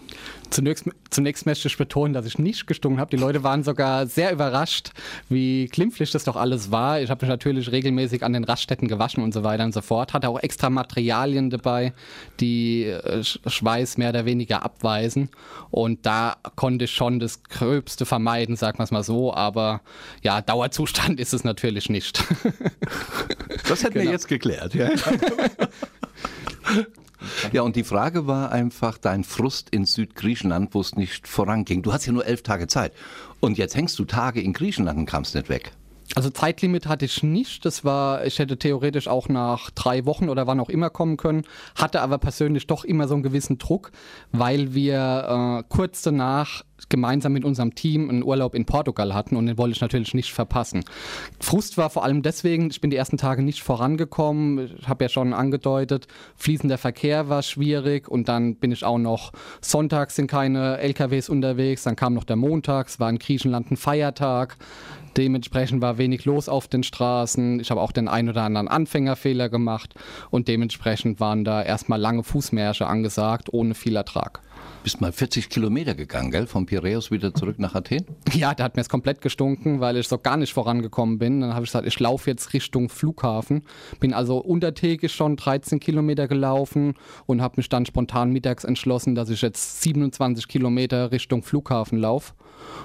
Zunächst, 0.54 0.88
zunächst 1.10 1.46
möchte 1.46 1.66
ich 1.66 1.76
betonen, 1.76 2.14
dass 2.14 2.26
ich 2.26 2.38
nicht 2.38 2.68
gestunken 2.68 3.00
habe. 3.00 3.10
Die 3.10 3.20
Leute 3.20 3.42
waren 3.42 3.64
sogar 3.64 4.06
sehr 4.06 4.30
überrascht, 4.30 4.90
wie 5.28 5.66
klimpflich 5.66 6.12
das 6.12 6.22
doch 6.22 6.36
alles 6.36 6.70
war. 6.70 7.00
Ich 7.00 7.10
habe 7.10 7.24
mich 7.24 7.28
natürlich 7.28 7.72
regelmäßig 7.72 8.22
an 8.22 8.34
den 8.34 8.44
Raststätten 8.44 8.86
gewaschen 8.86 9.24
und 9.24 9.34
so 9.34 9.42
weiter 9.42 9.64
und 9.64 9.74
so 9.74 9.80
fort. 9.80 10.12
Hatte 10.12 10.28
auch 10.28 10.38
extra 10.38 10.70
Materialien 10.70 11.50
dabei, 11.50 11.92
die 12.38 12.84
äh, 12.84 13.24
Schweiß 13.24 13.96
mehr 13.98 14.10
oder 14.10 14.26
weniger 14.26 14.62
abweisen. 14.62 15.28
Und 15.72 16.06
da 16.06 16.36
konnte 16.54 16.84
ich 16.84 16.92
schon 16.92 17.18
das 17.18 17.42
Gröbste 17.42 18.06
vermeiden, 18.06 18.54
sagen 18.54 18.78
wir 18.78 18.84
es 18.84 18.92
mal 18.92 19.02
so. 19.02 19.34
Aber 19.34 19.80
ja, 20.22 20.40
Dauerzustand 20.40 21.18
ist 21.18 21.34
es 21.34 21.42
natürlich 21.42 21.90
nicht. 21.90 22.22
Das 23.68 23.82
hätten 23.82 23.94
genau. 23.94 24.04
wir 24.04 24.12
jetzt 24.12 24.28
geklärt, 24.28 24.74
ja. 24.74 24.90
Ja, 27.52 27.62
und 27.62 27.76
die 27.76 27.84
Frage 27.84 28.26
war 28.26 28.52
einfach 28.52 28.98
dein 28.98 29.24
Frust 29.24 29.70
in 29.70 29.86
Südgriechenland, 29.86 30.74
wo 30.74 30.80
es 30.80 30.96
nicht 30.96 31.26
voranging. 31.26 31.82
Du 31.82 31.92
hast 31.92 32.06
ja 32.06 32.12
nur 32.12 32.26
elf 32.26 32.42
Tage 32.42 32.66
Zeit. 32.66 32.92
Und 33.40 33.58
jetzt 33.58 33.76
hängst 33.76 33.98
du 33.98 34.04
Tage 34.04 34.40
in 34.40 34.52
Griechenland 34.52 34.98
und 34.98 35.06
kamst 35.06 35.34
nicht 35.34 35.48
weg. 35.48 35.72
Also 36.14 36.30
Zeitlimit 36.30 36.86
hatte 36.86 37.06
ich 37.06 37.22
nicht. 37.22 37.64
Das 37.64 37.84
war, 37.84 38.24
ich 38.26 38.38
hätte 38.38 38.58
theoretisch 38.58 39.08
auch 39.08 39.28
nach 39.28 39.70
drei 39.70 40.04
Wochen 40.04 40.28
oder 40.28 40.46
wann 40.46 40.60
auch 40.60 40.68
immer 40.68 40.90
kommen 40.90 41.16
können, 41.16 41.42
hatte 41.74 42.02
aber 42.02 42.18
persönlich 42.18 42.66
doch 42.66 42.84
immer 42.84 43.08
so 43.08 43.14
einen 43.14 43.22
gewissen 43.22 43.58
Druck, 43.58 43.90
weil 44.30 44.74
wir 44.74 45.62
äh, 45.62 45.64
kurz 45.68 46.02
danach 46.02 46.62
gemeinsam 46.88 47.32
mit 47.32 47.44
unserem 47.44 47.74
Team 47.74 48.10
einen 48.10 48.22
Urlaub 48.22 48.54
in 48.54 48.66
Portugal 48.66 49.14
hatten 49.14 49.36
und 49.36 49.46
den 49.46 49.56
wollte 49.56 49.74
ich 49.74 49.80
natürlich 49.80 50.12
nicht 50.12 50.32
verpassen. 50.32 50.84
Frust 51.40 51.78
war 51.78 51.88
vor 51.88 52.04
allem 52.04 52.22
deswegen, 52.22 52.68
ich 52.70 52.80
bin 52.80 52.90
die 52.90 52.96
ersten 52.96 53.16
Tage 53.16 53.42
nicht 53.42 53.62
vorangekommen, 53.62 54.76
ich 54.78 54.88
habe 54.88 55.04
ja 55.04 55.08
schon 55.08 55.32
angedeutet, 55.32 56.06
fließender 56.36 56.76
Verkehr 56.76 57.28
war 57.28 57.42
schwierig 57.42 58.08
und 58.08 58.28
dann 58.28 58.56
bin 58.56 58.70
ich 58.70 58.84
auch 58.84 58.98
noch, 58.98 59.32
sonntags 59.62 60.16
sind 60.16 60.26
keine 60.26 60.78
LKWs 60.78 61.28
unterwegs, 61.28 61.84
dann 61.84 61.96
kam 61.96 62.14
noch 62.14 62.24
der 62.24 62.36
Montag, 62.36 62.88
es 62.88 63.00
war 63.00 63.08
in 63.08 63.18
Griechenland 63.18 63.70
ein 63.70 63.76
Feiertag, 63.76 64.56
Dementsprechend 65.16 65.80
war 65.80 65.98
wenig 65.98 66.24
los 66.24 66.48
auf 66.48 66.66
den 66.66 66.82
Straßen. 66.82 67.60
Ich 67.60 67.70
habe 67.70 67.80
auch 67.80 67.92
den 67.92 68.08
ein 68.08 68.28
oder 68.28 68.42
anderen 68.42 68.68
Anfängerfehler 68.68 69.48
gemacht 69.48 69.94
und 70.30 70.48
dementsprechend 70.48 71.20
waren 71.20 71.44
da 71.44 71.62
erstmal 71.62 72.00
lange 72.00 72.24
Fußmärsche 72.24 72.86
angesagt, 72.86 73.52
ohne 73.52 73.74
viel 73.74 73.96
Ertrag. 73.96 74.40
Bist 74.82 75.00
mal 75.00 75.12
40 75.12 75.48
Kilometer 75.48 75.94
gegangen, 75.94 76.30
gell? 76.30 76.46
Vom 76.46 76.66
Piräus 76.66 77.10
wieder 77.10 77.32
zurück 77.32 77.58
nach 77.58 77.74
Athen? 77.74 78.04
Ja, 78.32 78.54
da 78.54 78.64
hat 78.64 78.76
mir 78.76 78.82
es 78.82 78.90
komplett 78.90 79.22
gestunken, 79.22 79.80
weil 79.80 79.96
ich 79.96 80.08
so 80.08 80.18
gar 80.18 80.36
nicht 80.36 80.52
vorangekommen 80.52 81.18
bin. 81.18 81.40
Dann 81.40 81.54
habe 81.54 81.64
ich 81.64 81.70
gesagt, 81.70 81.86
ich 81.86 81.98
laufe 82.00 82.28
jetzt 82.28 82.52
Richtung 82.52 82.90
Flughafen. 82.90 83.62
Bin 83.98 84.12
also 84.12 84.38
untertägig 84.38 85.10
schon 85.10 85.36
13 85.36 85.80
Kilometer 85.80 86.28
gelaufen 86.28 86.96
und 87.24 87.40
habe 87.40 87.54
mich 87.56 87.70
dann 87.70 87.86
spontan 87.86 88.30
mittags 88.30 88.64
entschlossen, 88.64 89.14
dass 89.14 89.30
ich 89.30 89.40
jetzt 89.40 89.80
27 89.82 90.48
Kilometer 90.48 91.12
Richtung 91.12 91.42
Flughafen 91.42 91.98
laufe 91.98 92.34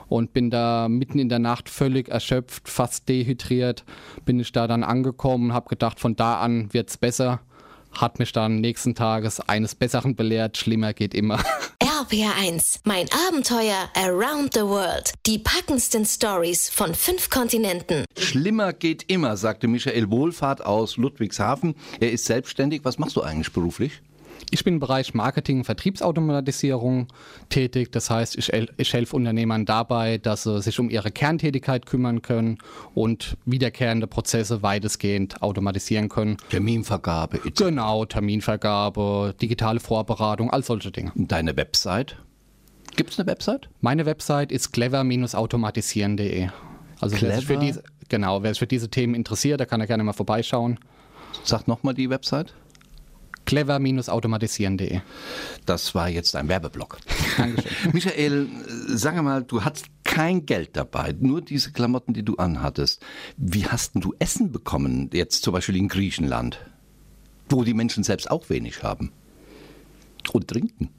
und 0.07 0.33
bin 0.33 0.49
da 0.49 0.87
mitten 0.89 1.19
in 1.19 1.29
der 1.29 1.39
Nacht 1.39 1.69
völlig 1.69 2.09
erschöpft, 2.09 2.69
fast 2.69 3.07
dehydriert, 3.09 3.83
bin 4.25 4.39
ich 4.39 4.51
da 4.51 4.67
dann 4.67 4.83
angekommen, 4.83 5.53
habe 5.53 5.69
gedacht, 5.69 5.99
von 5.99 6.15
da 6.15 6.39
an 6.39 6.73
wird 6.73 6.89
es 6.89 6.97
besser. 6.97 7.41
Hat 7.91 8.19
mich 8.19 8.31
dann 8.31 8.61
nächsten 8.61 8.93
Tages 8.93 9.39
eines 9.39 9.73
Besseren 9.73 10.15
belehrt, 10.15 10.57
schlimmer 10.57 10.93
geht 10.93 11.13
immer. 11.13 11.39
RPR1, 11.81 12.81
mein 12.85 13.07
Abenteuer 13.27 13.89
Around 13.93 14.53
the 14.53 14.61
World. 14.61 15.11
Die 15.25 15.37
packendsten 15.37 16.05
Stories 16.05 16.69
von 16.69 16.95
fünf 16.95 17.29
Kontinenten. 17.29 18.05
Schlimmer 18.17 18.73
geht 18.73 19.03
immer, 19.11 19.35
sagte 19.37 19.67
Michael 19.67 20.09
Wohlfahrt 20.09 20.65
aus 20.65 20.97
Ludwigshafen. 20.97 21.75
Er 21.99 22.11
ist 22.11 22.25
selbstständig. 22.25 22.81
Was 22.83 22.99
machst 22.99 23.15
du 23.15 23.21
eigentlich 23.21 23.51
beruflich? 23.51 24.01
Ich 24.51 24.63
bin 24.63 24.75
im 24.75 24.79
Bereich 24.79 25.13
Marketing 25.13 25.59
und 25.59 25.63
Vertriebsautomatisierung 25.65 27.07
tätig. 27.49 27.91
Das 27.91 28.09
heißt, 28.09 28.37
ich, 28.37 28.51
ich 28.77 28.93
helfe 28.93 29.15
Unternehmern 29.15 29.65
dabei, 29.65 30.17
dass 30.17 30.43
sie 30.43 30.61
sich 30.61 30.79
um 30.79 30.89
ihre 30.89 31.11
Kerntätigkeit 31.11 31.85
kümmern 31.85 32.21
können 32.21 32.57
und 32.93 33.37
wiederkehrende 33.45 34.07
Prozesse 34.07 34.63
weitestgehend 34.63 35.41
automatisieren 35.41 36.09
können. 36.09 36.37
Terminvergabe. 36.49 37.37
Etc. 37.37 37.63
Genau, 37.63 38.05
Terminvergabe, 38.05 39.35
digitale 39.41 39.79
Vorberatung, 39.79 40.49
all 40.49 40.63
solche 40.63 40.91
Dinge. 40.91 41.11
Deine 41.15 41.55
Website? 41.55 42.17
Gibt 42.95 43.11
es 43.11 43.19
eine 43.19 43.27
Website? 43.27 43.69
Meine 43.81 44.05
Website 44.05 44.51
ist 44.51 44.71
clever-automatisieren.de. 44.71 46.49
Also 46.99 47.15
Clever? 47.15 47.31
Wer 47.31 47.39
sich 47.39 47.47
für 47.47 47.57
diese, 47.57 47.83
genau, 48.09 48.43
wer 48.43 48.51
sich 48.51 48.59
für 48.59 48.67
diese 48.67 48.89
Themen 48.89 49.15
interessiert, 49.15 49.59
der 49.59 49.67
kann 49.67 49.79
ja 49.79 49.85
gerne 49.85 50.03
mal 50.03 50.13
vorbeischauen. 50.13 50.79
Sag 51.43 51.67
nochmal 51.67 51.93
die 51.93 52.09
Website 52.09 52.53
clever-automatisieren.de. 53.49 55.01
Das 55.65 55.95
war 55.95 56.07
jetzt 56.07 56.35
ein 56.35 56.47
Werbeblock. 56.47 56.99
Dankeschön. 57.37 57.71
Michael, 57.93 58.47
sag 58.87 59.21
mal, 59.23 59.43
du 59.43 59.63
hattest 59.63 59.87
kein 60.03 60.45
Geld 60.45 60.77
dabei, 60.77 61.15
nur 61.19 61.41
diese 61.41 61.71
Klamotten, 61.71 62.13
die 62.13 62.23
du 62.23 62.35
anhattest. 62.35 63.03
Wie 63.37 63.65
hast 63.65 63.93
du 63.95 64.13
Essen 64.19 64.51
bekommen, 64.51 65.09
jetzt 65.13 65.41
zum 65.41 65.53
Beispiel 65.53 65.77
in 65.77 65.87
Griechenland, 65.87 66.59
wo 67.49 67.63
die 67.63 67.73
Menschen 67.73 68.03
selbst 68.03 68.29
auch 68.29 68.49
wenig 68.49 68.83
haben? 68.83 69.11
Und 70.31 70.47
trinken? 70.47 70.89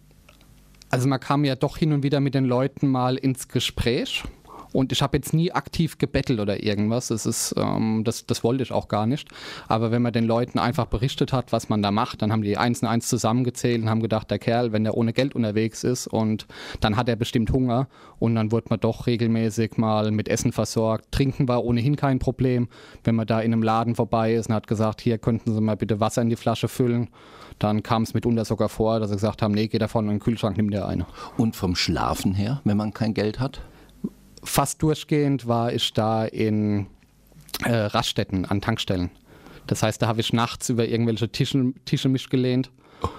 Also 0.88 1.06
man 1.06 1.20
kam 1.20 1.44
ja 1.44 1.54
doch 1.54 1.76
hin 1.76 1.92
und 1.92 2.02
wieder 2.02 2.18
mit 2.18 2.34
den 2.34 2.46
Leuten 2.46 2.88
mal 2.88 3.16
ins 3.16 3.46
Gespräch 3.46 4.24
und 4.72 4.92
ich 4.92 5.02
habe 5.02 5.16
jetzt 5.16 5.32
nie 5.32 5.52
aktiv 5.52 5.98
gebettelt 5.98 6.40
oder 6.40 6.62
irgendwas. 6.62 7.08
Das, 7.08 7.26
ist, 7.26 7.54
ähm, 7.56 8.02
das, 8.04 8.26
das 8.26 8.44
wollte 8.44 8.62
ich 8.62 8.72
auch 8.72 8.88
gar 8.88 9.06
nicht. 9.06 9.28
Aber 9.68 9.90
wenn 9.90 10.02
man 10.02 10.12
den 10.12 10.24
Leuten 10.24 10.58
einfach 10.58 10.86
berichtet 10.86 11.32
hat, 11.32 11.52
was 11.52 11.68
man 11.68 11.82
da 11.82 11.90
macht, 11.90 12.22
dann 12.22 12.32
haben 12.32 12.42
die 12.42 12.56
eins 12.56 12.82
und 12.82 12.88
eins 12.88 13.08
zusammengezählt 13.08 13.82
und 13.82 13.90
haben 13.90 14.00
gedacht, 14.00 14.30
der 14.30 14.38
Kerl, 14.38 14.72
wenn 14.72 14.84
der 14.84 14.96
ohne 14.96 15.12
Geld 15.12 15.34
unterwegs 15.34 15.84
ist 15.84 16.06
und 16.06 16.46
dann 16.80 16.96
hat 16.96 17.08
er 17.08 17.16
bestimmt 17.16 17.52
Hunger 17.52 17.88
und 18.18 18.34
dann 18.34 18.52
wurde 18.52 18.66
man 18.70 18.80
doch 18.80 19.06
regelmäßig 19.06 19.76
mal 19.76 20.10
mit 20.10 20.28
Essen 20.28 20.52
versorgt. 20.52 21.10
Trinken 21.10 21.48
war 21.48 21.64
ohnehin 21.64 21.96
kein 21.96 22.18
Problem. 22.18 22.68
Wenn 23.04 23.14
man 23.14 23.26
da 23.26 23.40
in 23.40 23.52
einem 23.52 23.62
Laden 23.62 23.94
vorbei 23.94 24.34
ist 24.34 24.48
und 24.48 24.54
hat 24.54 24.66
gesagt, 24.66 25.00
hier 25.00 25.18
könnten 25.18 25.52
Sie 25.52 25.60
mal 25.60 25.76
bitte 25.76 26.00
Wasser 26.00 26.22
in 26.22 26.28
die 26.28 26.36
Flasche 26.36 26.68
füllen, 26.68 27.08
dann 27.58 27.82
kam 27.82 28.02
es 28.02 28.14
mitunter 28.14 28.44
sogar 28.44 28.68
vor, 28.68 29.00
dass 29.00 29.10
sie 29.10 29.16
gesagt 29.16 29.42
haben, 29.42 29.52
nee, 29.52 29.68
geh 29.68 29.78
davon 29.78 30.06
in 30.06 30.12
den 30.12 30.20
Kühlschrank, 30.20 30.56
nimm 30.56 30.70
dir 30.70 30.86
eine. 30.86 31.06
Und 31.36 31.56
vom 31.56 31.76
Schlafen 31.76 32.34
her, 32.34 32.60
wenn 32.64 32.76
man 32.76 32.92
kein 32.92 33.14
Geld 33.14 33.38
hat? 33.38 33.60
Fast 34.42 34.82
durchgehend 34.82 35.46
war 35.46 35.72
ich 35.72 35.92
da 35.92 36.24
in 36.24 36.86
äh, 37.64 37.72
Raststätten 37.72 38.44
an 38.44 38.60
Tankstellen. 38.60 39.10
Das 39.66 39.82
heißt, 39.82 40.02
da 40.02 40.06
habe 40.06 40.20
ich 40.20 40.32
nachts 40.32 40.68
über 40.68 40.88
irgendwelche 40.88 41.30
Tische, 41.30 41.72
Tische 41.84 42.08
mich 42.08 42.28
gelehnt 42.28 42.70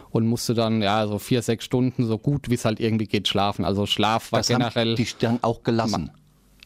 und 0.09 0.27
musste 0.27 0.53
dann 0.53 0.81
ja 0.81 1.07
so 1.07 1.19
vier, 1.19 1.41
sechs 1.41 1.65
Stunden 1.65 2.05
so 2.05 2.17
gut 2.17 2.49
wie 2.49 2.55
es 2.55 2.65
halt 2.65 2.79
irgendwie 2.79 3.05
geht 3.05 3.27
schlafen. 3.27 3.65
Also 3.65 3.85
Schlaf 3.85 4.31
war 4.31 4.39
das 4.39 4.47
generell. 4.47 4.89
Haben 4.89 4.95
die 4.95 5.07
dann 5.19 5.39
auch 5.41 5.63
gelassen. 5.63 6.11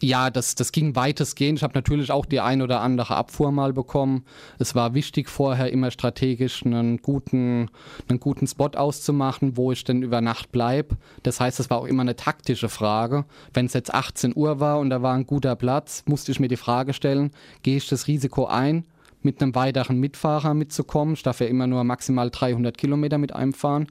Ja, 0.01 0.29
das, 0.29 0.55
das 0.55 0.71
ging 0.71 0.95
weitestgehend. 0.95 1.59
Ich 1.59 1.63
habe 1.63 1.73
natürlich 1.73 2.11
auch 2.11 2.25
die 2.25 2.41
ein 2.41 2.61
oder 2.61 2.81
andere 2.81 3.15
Abfuhr 3.15 3.51
mal 3.51 3.71
bekommen. 3.71 4.25
Es 4.59 4.75
war 4.75 4.93
wichtig, 4.93 5.29
vorher 5.29 5.71
immer 5.71 5.89
strategisch 5.89 6.65
einen 6.65 7.01
guten, 7.01 7.69
einen 8.09 8.19
guten 8.19 8.45
Spot 8.45 8.71
auszumachen, 8.75 9.55
wo 9.55 9.71
ich 9.71 9.83
denn 9.85 10.03
über 10.03 10.19
Nacht 10.19 10.51
bleibe. 10.51 10.97
Das 11.23 11.39
heißt, 11.39 11.59
es 11.59 11.69
war 11.69 11.77
auch 11.77 11.85
immer 11.85 12.01
eine 12.01 12.17
taktische 12.17 12.67
Frage. 12.67 13.25
Wenn 13.53 13.67
es 13.67 13.73
jetzt 13.73 13.93
18 13.93 14.33
Uhr 14.35 14.59
war 14.59 14.79
und 14.79 14.89
da 14.89 15.01
war 15.01 15.13
ein 15.13 15.25
guter 15.25 15.55
Platz, 15.55 16.03
musste 16.05 16.31
ich 16.31 16.39
mir 16.39 16.49
die 16.49 16.57
Frage 16.57 16.93
stellen, 16.93 17.31
gehe 17.63 17.77
ich 17.77 17.87
das 17.87 18.07
Risiko 18.07 18.45
ein 18.45 18.85
mit 19.25 19.41
einem 19.41 19.55
weiteren 19.55 19.99
Mitfahrer 19.99 20.53
mitzukommen. 20.53 21.15
Ich 21.15 21.23
darf 21.23 21.41
ja 21.41 21.47
immer 21.47 21.67
nur 21.67 21.83
maximal 21.83 22.29
300 22.29 22.77
Kilometer 22.77 23.17
mit 23.17 23.35
einem 23.35 23.53
fahren 23.53 23.87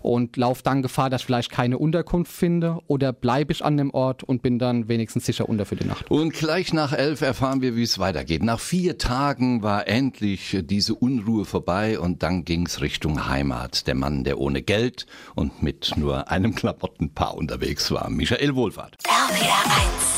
und 0.00 0.36
laufe 0.36 0.62
dann 0.62 0.80
Gefahr, 0.80 1.10
dass 1.10 1.22
ich 1.22 1.26
vielleicht 1.26 1.50
keine 1.50 1.76
Unterkunft 1.76 2.32
finde 2.32 2.78
oder 2.86 3.12
bleibe 3.12 3.52
ich 3.52 3.64
an 3.64 3.76
dem 3.76 3.90
Ort 3.90 4.22
und 4.22 4.40
bin 4.40 4.58
dann 4.58 4.88
wenigstens 4.88 5.26
sicher 5.26 5.48
unter 5.48 5.66
für 5.66 5.76
die 5.76 5.86
Nacht. 5.86 6.10
Und 6.10 6.32
gleich 6.32 6.72
nach 6.72 6.92
elf 6.92 7.20
erfahren 7.20 7.60
wir, 7.60 7.76
wie 7.76 7.82
es 7.82 7.98
weitergeht. 7.98 8.42
Nach 8.42 8.60
vier 8.60 8.96
Tagen 8.96 9.62
war 9.62 9.88
endlich 9.88 10.56
diese 10.62 10.94
Unruhe 10.94 11.44
vorbei 11.44 11.98
und 11.98 12.22
dann 12.22 12.44
ging 12.44 12.66
es 12.66 12.80
Richtung 12.80 13.28
Heimat. 13.28 13.86
Der 13.86 13.94
Mann, 13.94 14.24
der 14.24 14.38
ohne 14.38 14.62
Geld 14.62 15.06
und 15.34 15.62
mit 15.62 15.92
nur 15.96 16.30
einem 16.30 16.54
Klamottenpaar 16.54 17.36
unterwegs 17.36 17.90
war. 17.90 18.08
Michael 18.08 18.54
Wohlfahrt. 18.54 18.96
RPR 19.04 19.64
1. 19.94 20.17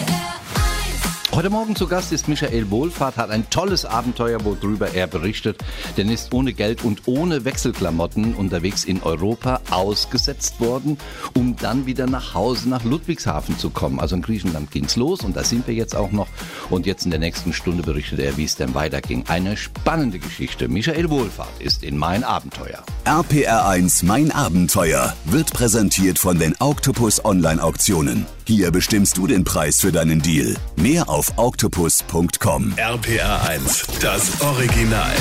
Heute 1.33 1.49
Morgen 1.49 1.77
zu 1.77 1.87
Gast 1.87 2.11
ist 2.11 2.27
Michael 2.27 2.69
Wohlfahrt, 2.71 3.15
hat 3.15 3.29
ein 3.29 3.49
tolles 3.49 3.85
Abenteuer, 3.85 4.43
worüber 4.43 4.93
er 4.93 5.07
berichtet, 5.07 5.63
denn 5.95 6.09
ist 6.09 6.33
ohne 6.33 6.51
Geld 6.51 6.83
und 6.83 7.03
ohne 7.05 7.45
Wechselklamotten 7.45 8.35
unterwegs 8.35 8.83
in 8.83 9.01
Europa 9.01 9.61
ausgesetzt 9.71 10.59
worden, 10.59 10.97
um 11.33 11.55
dann 11.55 11.85
wieder 11.85 12.05
nach 12.05 12.33
Hause 12.33 12.67
nach 12.67 12.83
Ludwigshafen 12.83 13.57
zu 13.57 13.69
kommen. 13.69 14.01
Also 14.01 14.17
in 14.17 14.23
Griechenland 14.23 14.71
ging's 14.71 14.97
los 14.97 15.21
und 15.21 15.37
da 15.37 15.45
sind 15.45 15.67
wir 15.67 15.73
jetzt 15.73 15.95
auch 15.95 16.11
noch. 16.11 16.27
Und 16.69 16.85
jetzt 16.85 17.05
in 17.05 17.11
der 17.11 17.19
nächsten 17.21 17.53
Stunde 17.53 17.81
berichtet 17.81 18.19
er, 18.19 18.35
wie 18.35 18.43
es 18.43 18.57
denn 18.57 18.75
weiterging. 18.75 19.23
Eine 19.29 19.55
spannende 19.55 20.19
Geschichte. 20.19 20.67
Michael 20.67 21.09
Wohlfahrt 21.09 21.59
ist 21.59 21.81
in 21.81 21.97
Mein 21.97 22.25
Abenteuer. 22.25 22.83
RPR 23.05 23.67
1 23.69 24.03
Mein 24.03 24.31
Abenteuer 24.31 25.15
wird 25.23 25.53
präsentiert 25.53 26.19
von 26.19 26.37
den 26.37 26.55
Octopus 26.59 27.23
Online 27.23 27.63
Auktionen. 27.63 28.25
Hier 28.51 28.69
bestimmst 28.69 29.15
du 29.15 29.27
den 29.27 29.45
Preis 29.45 29.79
für 29.79 29.93
deinen 29.93 30.21
Deal. 30.21 30.57
Mehr 30.75 31.07
auf 31.07 31.31
octopus.com. 31.37 32.73
RPR 32.75 33.47
1, 33.47 33.87
das 34.01 34.41
Original. 34.41 35.13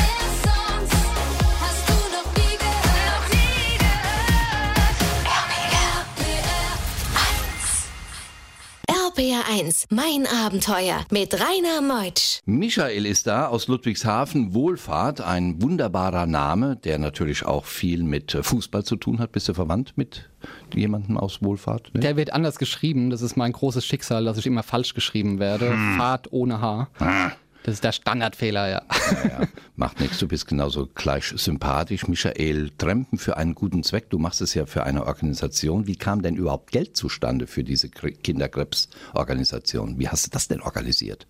RPR 9.20 9.44
1, 9.50 9.88
mein 9.90 10.26
Abenteuer 10.26 11.04
mit 11.10 11.34
Rainer 11.34 11.82
Meutsch. 11.82 12.40
Michael 12.46 13.04
ist 13.04 13.26
da 13.26 13.48
aus 13.48 13.68
Ludwigshafen. 13.68 14.54
Wohlfahrt, 14.54 15.20
ein 15.20 15.60
wunderbarer 15.60 16.24
Name, 16.24 16.76
der 16.76 16.98
natürlich 16.98 17.44
auch 17.44 17.66
viel 17.66 18.02
mit 18.02 18.32
Fußball 18.32 18.82
zu 18.82 18.96
tun 18.96 19.18
hat. 19.18 19.32
Bist 19.32 19.46
du 19.50 19.52
verwandt 19.52 19.92
mit 19.98 20.30
jemandem 20.74 21.18
aus 21.18 21.42
Wohlfahrt? 21.42 21.90
Ne? 21.92 22.00
Der 22.00 22.16
wird 22.16 22.32
anders 22.32 22.58
geschrieben. 22.58 23.10
Das 23.10 23.20
ist 23.20 23.36
mein 23.36 23.52
großes 23.52 23.84
Schicksal, 23.84 24.24
dass 24.24 24.38
ich 24.38 24.46
immer 24.46 24.62
falsch 24.62 24.94
geschrieben 24.94 25.38
werde. 25.38 25.68
Hm. 25.68 25.96
Fahrt 25.98 26.32
ohne 26.32 26.62
H. 26.62 26.88
Hm. 26.96 27.32
Das 27.62 27.74
ist 27.74 27.84
der 27.84 27.92
Standardfehler, 27.92 28.68
ja. 28.68 28.82
ja, 28.90 29.28
ja. 29.28 29.46
Macht 29.76 30.00
nichts, 30.00 30.18
du 30.18 30.26
bist 30.26 30.46
genauso 30.46 30.86
gleich 30.86 31.26
sympathisch. 31.36 32.08
Michael, 32.08 32.70
Trempen 32.78 33.18
für 33.18 33.36
einen 33.36 33.54
guten 33.54 33.82
Zweck. 33.82 34.08
Du 34.08 34.18
machst 34.18 34.40
es 34.40 34.54
ja 34.54 34.64
für 34.66 34.84
eine 34.84 35.06
Organisation. 35.06 35.86
Wie 35.86 35.96
kam 35.96 36.22
denn 36.22 36.36
überhaupt 36.36 36.72
Geld 36.72 36.96
zustande 36.96 37.46
für 37.46 37.62
diese 37.62 37.90
Kinderkrebsorganisation? 37.90 39.98
Wie 39.98 40.08
hast 40.08 40.26
du 40.26 40.30
das 40.30 40.48
denn 40.48 40.62
organisiert? 40.62 41.26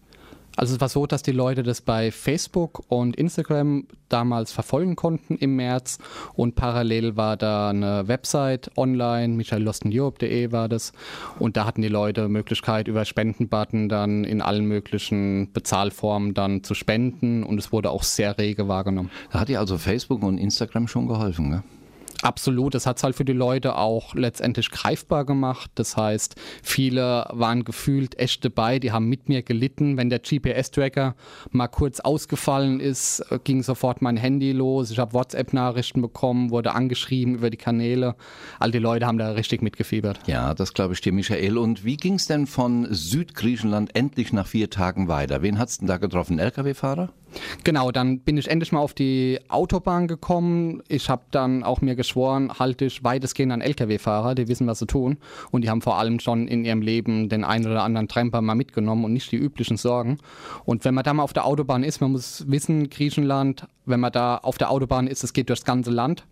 Also 0.60 0.74
es 0.74 0.80
war 0.82 0.90
so, 0.90 1.06
dass 1.06 1.22
die 1.22 1.32
Leute 1.32 1.62
das 1.62 1.80
bei 1.80 2.10
Facebook 2.10 2.82
und 2.88 3.16
Instagram 3.16 3.86
damals 4.10 4.52
verfolgen 4.52 4.94
konnten 4.94 5.36
im 5.36 5.56
März 5.56 5.96
und 6.34 6.54
parallel 6.54 7.16
war 7.16 7.38
da 7.38 7.70
eine 7.70 8.06
Website 8.08 8.70
online, 8.76 9.36
michaellosteneurope.de 9.36 10.52
war 10.52 10.68
das 10.68 10.92
und 11.38 11.56
da 11.56 11.64
hatten 11.64 11.80
die 11.80 11.88
Leute 11.88 12.28
Möglichkeit 12.28 12.88
über 12.88 13.06
Spendenbutton 13.06 13.88
dann 13.88 14.24
in 14.24 14.42
allen 14.42 14.66
möglichen 14.66 15.50
Bezahlformen 15.50 16.34
dann 16.34 16.62
zu 16.62 16.74
spenden 16.74 17.42
und 17.42 17.58
es 17.58 17.72
wurde 17.72 17.88
auch 17.88 18.02
sehr 18.02 18.36
rege 18.36 18.68
wahrgenommen. 18.68 19.10
Da 19.32 19.40
hat 19.40 19.48
dir 19.48 19.60
also 19.60 19.78
Facebook 19.78 20.22
und 20.22 20.36
Instagram 20.36 20.88
schon 20.88 21.06
geholfen, 21.06 21.48
ne? 21.48 21.62
Absolut, 22.22 22.74
das 22.74 22.86
hat 22.86 22.98
es 22.98 23.02
halt 23.02 23.16
für 23.16 23.24
die 23.24 23.32
Leute 23.32 23.76
auch 23.76 24.14
letztendlich 24.14 24.70
greifbar 24.70 25.24
gemacht. 25.24 25.70
Das 25.76 25.96
heißt, 25.96 26.36
viele 26.62 27.26
waren 27.30 27.64
gefühlt 27.64 28.18
echt 28.18 28.44
dabei, 28.44 28.78
die 28.78 28.92
haben 28.92 29.08
mit 29.08 29.28
mir 29.28 29.42
gelitten. 29.42 29.96
Wenn 29.96 30.10
der 30.10 30.18
GPS-Tracker 30.18 31.14
mal 31.50 31.68
kurz 31.68 32.00
ausgefallen 32.00 32.80
ist, 32.80 33.20
äh, 33.30 33.38
ging 33.42 33.62
sofort 33.62 34.02
mein 34.02 34.16
Handy 34.16 34.52
los. 34.52 34.90
Ich 34.90 34.98
habe 34.98 35.14
WhatsApp-Nachrichten 35.14 36.02
bekommen, 36.02 36.50
wurde 36.50 36.72
angeschrieben 36.72 37.34
über 37.34 37.48
die 37.48 37.56
Kanäle. 37.56 38.16
All 38.58 38.70
die 38.70 38.78
Leute 38.78 39.06
haben 39.06 39.18
da 39.18 39.30
richtig 39.32 39.62
mitgefiebert. 39.62 40.20
Ja, 40.26 40.54
das 40.54 40.74
glaube 40.74 40.94
ich 40.94 41.00
dir, 41.00 41.12
Michael. 41.12 41.56
Und 41.56 41.84
wie 41.84 41.96
ging 41.96 42.14
es 42.14 42.26
denn 42.26 42.46
von 42.46 42.86
Südgriechenland 42.90 43.96
endlich 43.96 44.32
nach 44.32 44.46
vier 44.46 44.68
Tagen 44.68 45.08
weiter? 45.08 45.42
Wen 45.42 45.58
hat 45.58 45.70
es 45.70 45.78
denn 45.78 45.88
da 45.88 45.96
getroffen? 45.96 46.38
LKW-Fahrer? 46.38 47.10
Genau, 47.64 47.90
dann 47.90 48.20
bin 48.20 48.36
ich 48.36 48.48
endlich 48.48 48.72
mal 48.72 48.80
auf 48.80 48.94
die 48.94 49.38
Autobahn 49.48 50.08
gekommen. 50.08 50.82
Ich 50.88 51.08
habe 51.08 51.22
dann 51.30 51.62
auch 51.62 51.80
mir 51.80 51.94
geschworen, 51.94 52.52
halte 52.58 52.86
ich 52.86 53.04
weitestgehend 53.04 53.52
an 53.52 53.60
Lkw-Fahrer, 53.60 54.34
die 54.34 54.48
wissen, 54.48 54.66
was 54.66 54.78
sie 54.78 54.86
tun. 54.86 55.18
Und 55.50 55.62
die 55.62 55.70
haben 55.70 55.82
vor 55.82 55.98
allem 55.98 56.20
schon 56.20 56.48
in 56.48 56.64
ihrem 56.64 56.82
Leben 56.82 57.28
den 57.28 57.44
einen 57.44 57.66
oder 57.66 57.82
anderen 57.82 58.08
Tramper 58.08 58.40
mal 58.40 58.54
mitgenommen 58.54 59.04
und 59.04 59.12
nicht 59.12 59.30
die 59.32 59.36
üblichen 59.36 59.76
Sorgen. 59.76 60.18
Und 60.64 60.84
wenn 60.84 60.94
man 60.94 61.04
da 61.04 61.14
mal 61.14 61.22
auf 61.22 61.32
der 61.32 61.46
Autobahn 61.46 61.84
ist, 61.84 62.00
man 62.00 62.12
muss 62.12 62.44
wissen, 62.48 62.90
Griechenland, 62.90 63.66
wenn 63.86 64.00
man 64.00 64.12
da 64.12 64.38
auf 64.38 64.58
der 64.58 64.70
Autobahn 64.70 65.06
ist, 65.06 65.24
es 65.24 65.32
geht 65.32 65.48
durchs 65.48 65.64
ganze 65.64 65.90
Land. 65.90 66.24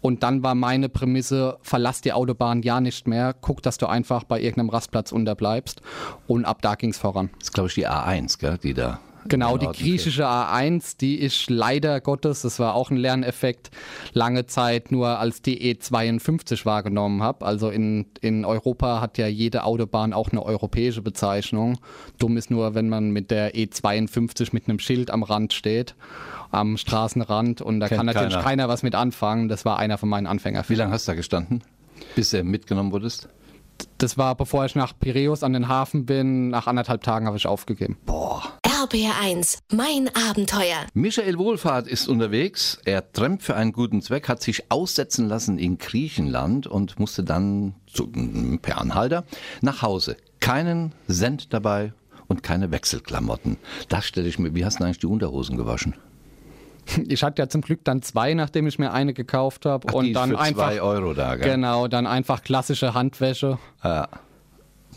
Und 0.00 0.22
dann 0.22 0.42
war 0.42 0.54
meine 0.54 0.88
Prämisse, 0.88 1.58
verlass 1.62 2.00
die 2.00 2.12
Autobahn 2.12 2.62
ja 2.62 2.80
nicht 2.80 3.06
mehr, 3.06 3.34
guck, 3.38 3.62
dass 3.62 3.76
du 3.76 3.86
einfach 3.86 4.24
bei 4.24 4.40
irgendeinem 4.40 4.70
Rastplatz 4.70 5.12
unterbleibst. 5.12 5.82
Und 6.26 6.44
ab 6.44 6.62
da 6.62 6.76
ging 6.76 6.90
es 6.90 6.98
voran. 6.98 7.30
Das 7.38 7.48
ist, 7.48 7.54
glaube 7.54 7.68
ich, 7.68 7.74
die 7.74 7.86
A1, 7.86 8.38
gell, 8.38 8.58
die 8.58 8.74
da 8.74 9.00
Genau, 9.28 9.56
die 9.58 9.66
griechische 9.66 10.26
A1, 10.26 10.96
die 10.98 11.16
ist 11.16 11.50
leider 11.50 12.00
Gottes, 12.00 12.42
das 12.42 12.58
war 12.58 12.74
auch 12.74 12.90
ein 12.90 12.96
Lerneffekt, 12.96 13.70
lange 14.12 14.46
Zeit 14.46 14.92
nur 14.92 15.18
als 15.18 15.42
die 15.42 15.74
E52 15.74 16.64
wahrgenommen 16.64 17.22
habe. 17.22 17.44
Also 17.44 17.70
in, 17.70 18.06
in 18.20 18.44
Europa 18.44 19.00
hat 19.00 19.18
ja 19.18 19.26
jede 19.26 19.64
Autobahn 19.64 20.12
auch 20.12 20.30
eine 20.30 20.42
europäische 20.42 21.02
Bezeichnung. 21.02 21.78
Dumm 22.18 22.36
ist 22.36 22.50
nur, 22.50 22.74
wenn 22.74 22.88
man 22.88 23.10
mit 23.10 23.30
der 23.30 23.54
E52 23.54 24.48
mit 24.52 24.68
einem 24.68 24.78
Schild 24.78 25.10
am 25.10 25.22
Rand 25.22 25.52
steht, 25.52 25.94
am 26.50 26.76
Straßenrand 26.76 27.60
und 27.62 27.80
da 27.80 27.88
Kennt 27.88 27.98
kann 27.98 28.06
natürlich 28.06 28.34
keiner. 28.34 28.44
keiner 28.44 28.68
was 28.68 28.82
mit 28.82 28.94
anfangen. 28.94 29.48
Das 29.48 29.64
war 29.64 29.78
einer 29.78 29.98
von 29.98 30.08
meinen 30.08 30.26
Anfängern. 30.26 30.64
Wie 30.68 30.74
lange 30.74 30.92
hast 30.92 31.06
du 31.08 31.12
da 31.12 31.16
gestanden, 31.16 31.62
bis 32.14 32.30
du 32.30 32.42
mitgenommen 32.44 32.92
wurdest? 32.92 33.28
Das 33.98 34.16
war, 34.16 34.34
bevor 34.34 34.64
ich 34.64 34.74
nach 34.74 34.92
Piräus 34.98 35.42
an 35.42 35.52
den 35.52 35.68
Hafen 35.68 36.06
bin. 36.06 36.48
Nach 36.48 36.66
anderthalb 36.66 37.02
Tagen 37.02 37.26
habe 37.26 37.36
ich 37.36 37.46
aufgegeben. 37.46 37.98
Boah. 38.06 38.42
RBR1, 38.76 39.60
mein 39.72 40.10
Abenteuer. 40.28 40.84
Michael 40.92 41.38
Wohlfahrt 41.38 41.86
ist 41.86 42.08
unterwegs. 42.08 42.78
Er 42.84 43.10
trampt 43.10 43.42
für 43.42 43.56
einen 43.56 43.72
guten 43.72 44.02
Zweck, 44.02 44.28
hat 44.28 44.42
sich 44.42 44.70
aussetzen 44.70 45.28
lassen 45.28 45.58
in 45.58 45.78
Griechenland 45.78 46.66
und 46.66 47.00
musste 47.00 47.24
dann 47.24 47.74
zu, 47.86 48.12
per 48.60 48.78
Anhalter 48.78 49.24
nach 49.62 49.80
Hause. 49.80 50.18
Keinen 50.40 50.92
Cent 51.08 51.54
dabei 51.54 51.94
und 52.26 52.42
keine 52.42 52.70
Wechselklamotten. 52.70 53.56
Das 53.88 54.04
stelle 54.04 54.28
ich 54.28 54.38
mir. 54.38 54.54
Wie 54.54 54.66
hast 54.66 54.78
du 54.78 54.84
eigentlich 54.84 54.98
die 54.98 55.06
Unterhosen 55.06 55.56
gewaschen? 55.56 55.94
Ich 57.08 57.24
hatte 57.24 57.42
ja 57.42 57.48
zum 57.48 57.62
Glück 57.62 57.82
dann 57.82 58.00
zwei, 58.02 58.34
nachdem 58.34 58.68
ich 58.68 58.78
mir 58.78 58.92
eine 58.92 59.12
gekauft 59.12 59.66
habe. 59.66 59.92
Und 59.92 60.12
dann 60.12 60.30
für 60.30 60.38
einfach. 60.38 60.68
Zwei 60.68 60.80
Euro 60.80 61.14
da, 61.14 61.34
gell? 61.34 61.50
Genau, 61.50 61.88
dann 61.88 62.06
einfach 62.06 62.44
klassische 62.44 62.94
Handwäsche. 62.94 63.58
Ja. 63.82 64.08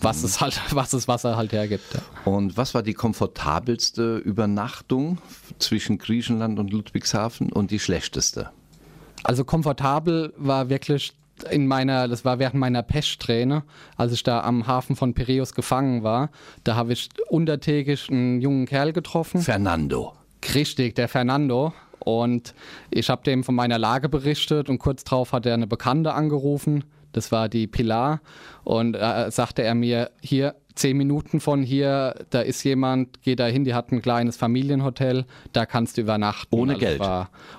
Was 0.01 0.23
es 0.23 0.41
halt, 0.41 0.59
was 0.71 0.91
das 0.91 1.07
Wasser 1.07 1.35
halt 1.37 1.51
hergibt. 1.51 1.93
Ja. 1.93 2.31
Und 2.31 2.57
was 2.57 2.73
war 2.73 2.83
die 2.83 2.93
komfortabelste 2.93 4.17
Übernachtung 4.17 5.17
zwischen 5.59 5.97
Griechenland 5.97 6.59
und 6.59 6.71
Ludwigshafen 6.71 7.51
und 7.51 7.71
die 7.71 7.79
schlechteste? 7.79 8.51
Also 9.23 9.43
komfortabel 9.43 10.33
war 10.37 10.69
wirklich 10.69 11.13
in 11.49 11.67
meiner, 11.67 12.07
das 12.07 12.25
war 12.25 12.39
während 12.39 12.55
meiner 12.55 12.83
Peststrähne, 12.83 13.63
als 13.95 14.13
ich 14.13 14.23
da 14.23 14.41
am 14.41 14.67
Hafen 14.67 14.95
von 14.95 15.13
Piräus 15.13 15.53
gefangen 15.53 16.03
war. 16.03 16.29
Da 16.63 16.75
habe 16.75 16.93
ich 16.93 17.09
untertägig 17.27 18.09
einen 18.09 18.41
jungen 18.41 18.65
Kerl 18.65 18.93
getroffen. 18.93 19.41
Fernando. 19.41 20.13
Richtig, 20.53 20.95
der 20.95 21.07
Fernando. 21.07 21.73
Und 21.99 22.53
ich 22.91 23.09
habe 23.09 23.23
dem 23.23 23.43
von 23.43 23.55
meiner 23.55 23.77
Lage 23.77 24.09
berichtet 24.09 24.69
und 24.69 24.79
kurz 24.79 25.03
darauf 25.03 25.33
hat 25.33 25.45
er 25.45 25.53
eine 25.53 25.67
Bekannte 25.67 26.13
angerufen. 26.13 26.83
Das 27.11 27.31
war 27.31 27.49
die 27.49 27.67
Pilar. 27.67 28.21
Und 28.63 28.95
äh, 28.95 29.31
sagte 29.31 29.63
er 29.63 29.75
mir, 29.75 30.11
hier, 30.21 30.55
zehn 30.79 30.97
Minuten 30.97 31.39
von 31.39 31.61
hier, 31.61 32.15
da 32.29 32.41
ist 32.41 32.63
jemand, 32.63 33.21
geh 33.21 33.35
da 33.35 33.45
hin, 33.45 33.65
die 33.65 33.73
hat 33.73 33.91
ein 33.91 34.01
kleines 34.01 34.37
Familienhotel, 34.37 35.25
da 35.53 35.65
kannst 35.65 35.97
du 35.97 36.01
übernachten. 36.01 36.55
Ohne 36.55 36.73
also 36.73 36.85
Geld? 36.85 37.01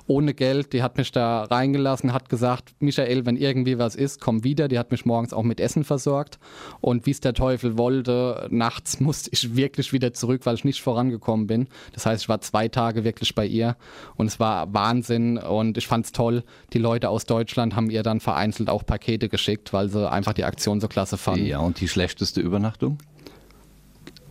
ohne 0.06 0.34
Geld, 0.34 0.72
die 0.72 0.82
hat 0.82 0.96
mich 0.96 1.12
da 1.12 1.44
reingelassen, 1.44 2.12
hat 2.12 2.28
gesagt, 2.28 2.74
Michael, 2.80 3.26
wenn 3.26 3.36
irgendwie 3.36 3.78
was 3.78 3.94
ist, 3.94 4.20
komm 4.20 4.42
wieder. 4.42 4.68
Die 4.68 4.78
hat 4.78 4.90
mich 4.90 5.04
morgens 5.04 5.32
auch 5.32 5.42
mit 5.42 5.60
Essen 5.60 5.84
versorgt. 5.84 6.38
Und 6.80 7.06
wie 7.06 7.10
es 7.10 7.20
der 7.20 7.34
Teufel 7.34 7.78
wollte, 7.78 8.48
nachts 8.50 9.00
musste 9.00 9.30
ich 9.32 9.54
wirklich 9.54 9.92
wieder 9.92 10.12
zurück, 10.12 10.42
weil 10.44 10.54
ich 10.54 10.64
nicht 10.64 10.82
vorangekommen 10.82 11.46
bin. 11.46 11.68
Das 11.92 12.06
heißt, 12.06 12.22
ich 12.22 12.28
war 12.28 12.40
zwei 12.40 12.68
Tage 12.68 13.04
wirklich 13.04 13.34
bei 13.34 13.46
ihr 13.46 13.76
und 14.16 14.26
es 14.26 14.40
war 14.40 14.72
Wahnsinn 14.72 15.38
und 15.38 15.76
ich 15.76 15.86
fand 15.86 16.06
es 16.06 16.12
toll. 16.12 16.42
Die 16.72 16.78
Leute 16.78 17.10
aus 17.10 17.26
Deutschland 17.26 17.76
haben 17.76 17.90
ihr 17.90 18.02
dann 18.02 18.20
vereinzelt 18.20 18.70
auch 18.70 18.84
Pakete 18.84 19.28
geschickt, 19.28 19.72
weil 19.72 19.88
sie 19.88 20.10
einfach 20.10 20.32
die 20.32 20.44
Aktion 20.44 20.80
so 20.80 20.88
klasse 20.88 21.18
fanden. 21.18 21.46
Ja, 21.46 21.58
und 21.58 21.80
die 21.80 21.88
schlechteste 21.88 22.40
Übernachtung? 22.40 22.98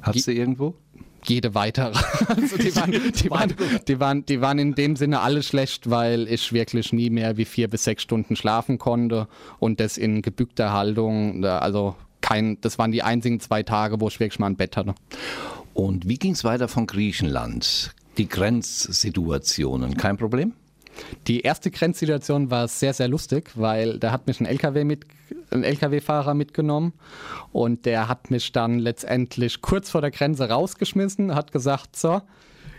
Hast 0.01 0.27
du 0.27 0.31
irgendwo? 0.31 0.75
jede 1.25 1.55
weitere. 1.55 1.93
Also 2.27 2.57
die, 2.57 2.75
waren, 2.75 2.91
die, 2.91 3.29
waren, 3.29 3.53
die, 3.87 3.99
waren, 3.99 4.25
die 4.25 4.41
waren 4.41 4.59
in 4.59 4.75
dem 4.75 4.95
Sinne 4.95 5.21
alle 5.21 5.43
schlecht, 5.43 5.89
weil 5.89 6.27
ich 6.27 6.53
wirklich 6.53 6.93
nie 6.93 7.09
mehr 7.09 7.37
wie 7.37 7.45
vier 7.45 7.67
bis 7.67 7.83
sechs 7.83 8.03
Stunden 8.03 8.35
schlafen 8.35 8.77
konnte 8.77 9.27
und 9.59 9.79
das 9.79 9.97
in 9.97 10.21
gebückter 10.21 10.71
Haltung. 10.71 11.43
Also 11.43 11.95
kein, 12.21 12.59
das 12.61 12.77
waren 12.77 12.91
die 12.91 13.03
einzigen 13.03 13.39
zwei 13.39 13.63
Tage, 13.63 13.99
wo 13.99 14.07
ich 14.07 14.19
wirklich 14.19 14.39
mal 14.39 14.47
ein 14.47 14.55
Bett 14.55 14.77
hatte. 14.77 14.95
Und 15.73 16.07
wie 16.07 16.17
ging 16.17 16.33
es 16.33 16.43
weiter 16.43 16.67
von 16.67 16.87
Griechenland? 16.87 17.93
Die 18.17 18.27
Grenzsituationen, 18.27 19.95
kein 19.97 20.17
Problem? 20.17 20.53
Die 21.27 21.41
erste 21.41 21.71
Grenzsituation 21.71 22.51
war 22.51 22.67
sehr, 22.67 22.93
sehr 22.93 23.07
lustig, 23.07 23.51
weil 23.55 23.99
da 23.99 24.11
hat 24.11 24.27
mich 24.27 24.39
ein 24.39 24.45
LKW 24.45 24.83
mit, 24.83 25.05
ein 25.51 25.63
LKW-Fahrer 25.63 26.33
mitgenommen 26.33 26.93
und 27.51 27.85
der 27.85 28.07
hat 28.07 28.31
mich 28.31 28.51
dann 28.51 28.79
letztendlich 28.79 29.61
kurz 29.61 29.89
vor 29.89 30.01
der 30.01 30.11
Grenze 30.11 30.49
rausgeschmissen, 30.49 31.35
hat 31.35 31.51
gesagt, 31.51 31.95
so, 31.95 32.21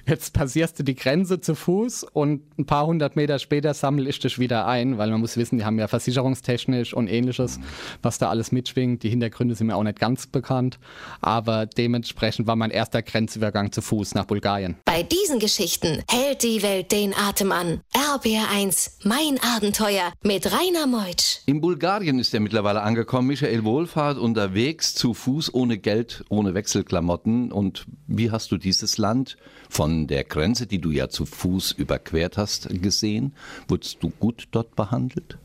Jetzt 0.06 0.32
passierst 0.32 0.78
du 0.78 0.82
die 0.82 0.94
Grenze 0.94 1.40
zu 1.40 1.54
Fuß 1.54 2.04
und 2.04 2.42
ein 2.58 2.66
paar 2.66 2.86
hundert 2.86 3.16
Meter 3.16 3.38
später 3.38 3.74
sammle 3.74 4.08
ich 4.08 4.18
dich 4.18 4.38
wieder 4.38 4.66
ein, 4.66 4.98
weil 4.98 5.10
man 5.10 5.20
muss 5.20 5.36
wissen, 5.36 5.58
die 5.58 5.64
haben 5.64 5.78
ja 5.78 5.88
versicherungstechnisch 5.88 6.94
und 6.94 7.08
ähnliches, 7.08 7.60
was 8.02 8.18
da 8.18 8.30
alles 8.30 8.52
mitschwingt. 8.52 9.02
Die 9.02 9.10
Hintergründe 9.10 9.54
sind 9.54 9.66
mir 9.66 9.76
auch 9.76 9.82
nicht 9.82 9.98
ganz 9.98 10.26
bekannt, 10.26 10.78
aber 11.20 11.66
dementsprechend 11.66 12.46
war 12.46 12.56
mein 12.56 12.70
erster 12.70 13.02
Grenzübergang 13.02 13.72
zu 13.72 13.82
Fuß 13.82 14.14
nach 14.14 14.24
Bulgarien. 14.24 14.76
Bei 14.84 15.02
diesen 15.02 15.38
Geschichten 15.38 16.02
hält 16.10 16.42
die 16.42 16.62
Welt 16.62 16.92
den 16.92 17.14
Atem 17.14 17.52
an. 17.52 17.80
RBR1, 17.92 18.92
mein 19.04 19.38
Abenteuer 19.56 20.12
mit 20.22 20.46
Rainer 20.46 20.86
Meutsch. 20.86 21.40
In 21.46 21.60
Bulgarien 21.60 22.18
ist 22.18 22.34
er 22.34 22.40
mittlerweile 22.40 22.82
angekommen. 22.82 23.28
Michael 23.28 23.64
Wohlfahrt 23.64 24.18
unterwegs 24.18 24.94
zu 24.94 25.14
Fuß, 25.14 25.54
ohne 25.54 25.78
Geld, 25.78 26.24
ohne 26.28 26.54
Wechselklamotten. 26.54 27.52
Und 27.52 27.86
wie 28.06 28.30
hast 28.30 28.50
du 28.52 28.56
dieses 28.56 28.98
Land 28.98 29.36
von 29.68 29.89
der 30.06 30.24
Grenze, 30.24 30.66
die 30.66 30.80
du 30.80 30.90
ja 30.90 31.08
zu 31.08 31.26
Fuß 31.26 31.72
überquert 31.72 32.36
hast, 32.36 32.68
gesehen? 32.82 33.32
Wurdest 33.68 34.02
du 34.02 34.10
gut 34.10 34.48
dort 34.50 34.76
behandelt? 34.76 35.38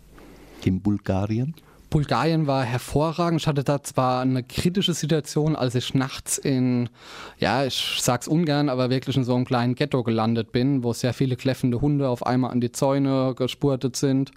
In 0.63 0.81
Bulgarien? 0.81 1.53
Bulgarien 1.95 2.45
war 2.45 2.65
hervorragend. 2.65 3.39
Ich 3.39 3.47
hatte 3.47 3.63
da 3.63 3.81
zwar 3.81 4.19
eine 4.19 4.43
kritische 4.43 4.93
Situation, 4.93 5.55
als 5.55 5.75
ich 5.75 5.93
nachts 5.93 6.37
in, 6.37 6.89
ja, 7.39 7.63
ich 7.63 7.99
sag's 8.01 8.27
ungern, 8.27 8.67
aber 8.67 8.89
wirklich 8.89 9.15
in 9.15 9.23
so 9.23 9.33
einem 9.33 9.45
kleinen 9.45 9.75
Ghetto 9.75 10.03
gelandet 10.03 10.51
bin, 10.51 10.83
wo 10.83 10.91
sehr 10.91 11.13
viele 11.13 11.37
kläffende 11.37 11.79
Hunde 11.79 12.09
auf 12.09 12.25
einmal 12.25 12.51
an 12.51 12.59
die 12.59 12.73
Zäune 12.73 13.33
gespurtet 13.37 13.95
sind. 13.95 14.31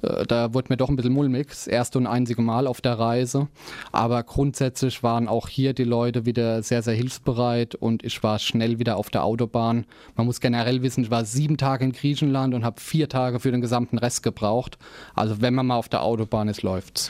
Äh, 0.00 0.24
da 0.24 0.54
wurde 0.54 0.68
mir 0.70 0.78
doch 0.78 0.88
ein 0.88 0.96
bisschen 0.96 1.12
mulmig, 1.12 1.48
das 1.48 1.66
erste 1.66 1.98
und 1.98 2.06
einzige 2.06 2.40
Mal 2.40 2.66
auf 2.66 2.80
der 2.80 2.98
Reise. 2.98 3.48
Aber 3.92 4.22
grundsätzlich 4.22 5.02
waren 5.02 5.28
auch 5.28 5.48
hier 5.48 5.74
die 5.74 5.84
Leute 5.84 6.24
wieder 6.24 6.62
sehr, 6.62 6.80
sehr 6.80 6.94
hilfsbereit 6.94 7.74
und 7.74 8.04
ich 8.04 8.22
war 8.22 8.38
schnell 8.38 8.78
wieder 8.78 8.96
auf 8.96 9.10
der 9.10 9.24
Autobahn. 9.24 9.84
Man 10.16 10.24
muss 10.24 10.40
generell 10.40 10.80
wissen, 10.80 11.04
ich 11.04 11.10
war 11.10 11.26
sieben 11.26 11.58
Tage 11.58 11.84
in 11.84 11.92
Griechenland 11.92 12.54
und 12.54 12.64
habe 12.64 12.80
vier 12.80 13.10
Tage 13.10 13.38
für 13.38 13.50
den 13.50 13.60
gesamten 13.60 13.98
Rest 13.98 14.22
gebraucht. 14.22 14.78
Also 15.14 15.42
wenn 15.42 15.52
man 15.52 15.66
mal 15.66 15.76
auf 15.76 15.90
der 15.90 16.04
Autobahn 16.04 16.48
ist, 16.48 16.62
läuft's. 16.62 17.01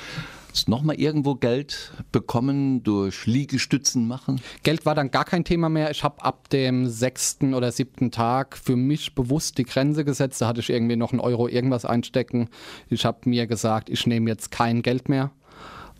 Hast 0.52 0.68
noch 0.68 0.82
mal 0.82 0.96
irgendwo 0.96 1.34
Geld 1.34 1.92
bekommen 2.12 2.82
durch 2.82 3.24
Liegestützen 3.26 4.06
machen? 4.06 4.38
Geld 4.62 4.84
war 4.84 4.94
dann 4.94 5.10
gar 5.10 5.24
kein 5.24 5.44
Thema 5.44 5.70
mehr. 5.70 5.90
Ich 5.90 6.04
habe 6.04 6.22
ab 6.22 6.50
dem 6.50 6.88
sechsten 6.90 7.54
oder 7.54 7.72
siebten 7.72 8.10
Tag 8.10 8.58
für 8.58 8.76
mich 8.76 9.14
bewusst 9.14 9.56
die 9.56 9.64
Grenze 9.64 10.04
gesetzt. 10.04 10.42
Da 10.42 10.48
hatte 10.48 10.60
ich 10.60 10.68
irgendwie 10.68 10.96
noch 10.96 11.12
einen 11.12 11.20
Euro 11.20 11.48
irgendwas 11.48 11.86
einstecken. 11.86 12.50
Ich 12.90 13.06
habe 13.06 13.30
mir 13.30 13.46
gesagt, 13.46 13.88
ich 13.88 14.06
nehme 14.06 14.28
jetzt 14.28 14.50
kein 14.50 14.82
Geld 14.82 15.08
mehr 15.08 15.30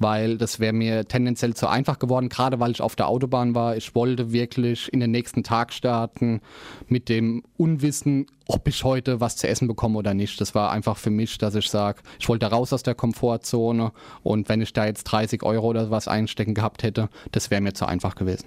weil 0.02 0.38
das 0.38 0.60
wäre 0.60 0.72
mir 0.72 1.06
tendenziell 1.06 1.54
zu 1.54 1.68
einfach 1.68 1.98
geworden, 1.98 2.28
gerade 2.28 2.60
weil 2.60 2.70
ich 2.70 2.80
auf 2.80 2.96
der 2.96 3.08
Autobahn 3.08 3.54
war. 3.54 3.76
Ich 3.76 3.94
wollte 3.94 4.32
wirklich 4.32 4.92
in 4.92 5.00
den 5.00 5.10
nächsten 5.10 5.42
Tag 5.42 5.72
starten 5.72 6.40
mit 6.88 7.08
dem 7.08 7.42
Unwissen, 7.56 8.26
ob 8.46 8.68
ich 8.68 8.84
heute 8.84 9.20
was 9.20 9.36
zu 9.36 9.48
essen 9.48 9.68
bekomme 9.68 9.98
oder 9.98 10.14
nicht. 10.14 10.40
Das 10.40 10.54
war 10.54 10.70
einfach 10.70 10.96
für 10.96 11.10
mich, 11.10 11.38
dass 11.38 11.54
ich 11.54 11.68
sage, 11.68 12.02
ich 12.18 12.28
wollte 12.28 12.46
raus 12.46 12.72
aus 12.72 12.82
der 12.82 12.94
Komfortzone 12.94 13.92
und 14.22 14.48
wenn 14.48 14.60
ich 14.60 14.72
da 14.72 14.86
jetzt 14.86 15.04
30 15.04 15.42
Euro 15.42 15.68
oder 15.68 15.90
was 15.90 16.08
einstecken 16.08 16.54
gehabt 16.54 16.82
hätte, 16.82 17.08
das 17.30 17.50
wäre 17.50 17.60
mir 17.60 17.72
zu 17.72 17.86
einfach 17.86 18.14
gewesen. 18.14 18.46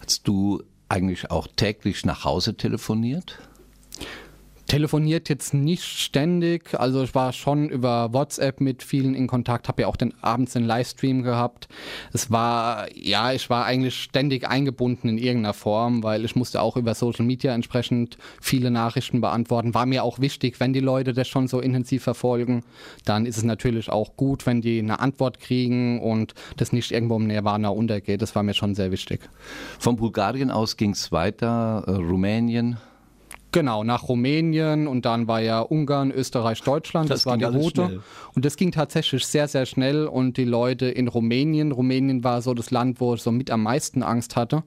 Hast 0.00 0.26
du 0.28 0.62
eigentlich 0.88 1.30
auch 1.30 1.46
täglich 1.46 2.04
nach 2.04 2.24
Hause 2.24 2.56
telefoniert? 2.56 3.38
Telefoniert 4.70 5.28
jetzt 5.28 5.52
nicht 5.52 5.82
ständig. 5.82 6.78
Also 6.78 7.02
ich 7.02 7.12
war 7.12 7.32
schon 7.32 7.68
über 7.68 8.12
WhatsApp 8.12 8.60
mit 8.60 8.84
vielen 8.84 9.16
in 9.16 9.26
Kontakt, 9.26 9.66
habe 9.66 9.82
ja 9.82 9.88
auch 9.88 9.96
den 9.96 10.14
abends 10.22 10.52
den 10.52 10.64
Livestream 10.64 11.24
gehabt. 11.24 11.66
Es 12.12 12.30
war, 12.30 12.86
ja, 12.96 13.32
ich 13.32 13.50
war 13.50 13.64
eigentlich 13.64 13.96
ständig 13.96 14.46
eingebunden 14.46 15.08
in 15.08 15.18
irgendeiner 15.18 15.54
Form, 15.54 16.04
weil 16.04 16.24
ich 16.24 16.36
musste 16.36 16.62
auch 16.62 16.76
über 16.76 16.94
Social 16.94 17.24
Media 17.24 17.52
entsprechend 17.52 18.16
viele 18.40 18.70
Nachrichten 18.70 19.20
beantworten. 19.20 19.74
War 19.74 19.86
mir 19.86 20.04
auch 20.04 20.20
wichtig, 20.20 20.60
wenn 20.60 20.72
die 20.72 20.78
Leute 20.78 21.14
das 21.14 21.26
schon 21.26 21.48
so 21.48 21.58
intensiv 21.58 22.04
verfolgen, 22.04 22.62
dann 23.04 23.26
ist 23.26 23.38
es 23.38 23.42
natürlich 23.42 23.90
auch 23.90 24.16
gut, 24.16 24.46
wenn 24.46 24.60
die 24.60 24.78
eine 24.78 25.00
Antwort 25.00 25.40
kriegen 25.40 26.00
und 26.00 26.34
das 26.58 26.72
nicht 26.72 26.92
irgendwo 26.92 27.16
im 27.16 27.26
Nirvana 27.26 27.70
untergeht. 27.70 28.22
Das 28.22 28.36
war 28.36 28.44
mir 28.44 28.54
schon 28.54 28.76
sehr 28.76 28.92
wichtig. 28.92 29.18
Von 29.80 29.96
Bulgarien 29.96 30.52
aus 30.52 30.76
ging 30.76 30.92
es 30.92 31.10
weiter, 31.10 31.82
äh, 31.88 31.90
Rumänien, 31.90 32.76
Genau, 33.52 33.82
nach 33.82 34.08
Rumänien 34.08 34.86
und 34.86 35.04
dann 35.04 35.26
war 35.26 35.40
ja 35.40 35.60
Ungarn, 35.60 36.12
Österreich, 36.12 36.62
Deutschland. 36.62 37.10
Das, 37.10 37.20
das 37.20 37.26
war 37.26 37.36
die 37.36 37.44
Route. 37.44 37.86
Schnell. 37.86 38.00
Und 38.34 38.44
das 38.44 38.56
ging 38.56 38.70
tatsächlich 38.70 39.26
sehr, 39.26 39.48
sehr 39.48 39.66
schnell. 39.66 40.06
Und 40.06 40.36
die 40.36 40.44
Leute 40.44 40.86
in 40.86 41.08
Rumänien, 41.08 41.72
Rumänien 41.72 42.22
war 42.22 42.42
so 42.42 42.54
das 42.54 42.70
Land, 42.70 43.00
wo 43.00 43.14
ich 43.14 43.22
so 43.22 43.32
mit 43.32 43.50
am 43.50 43.64
meisten 43.64 44.02
Angst 44.02 44.36
hatte. 44.36 44.62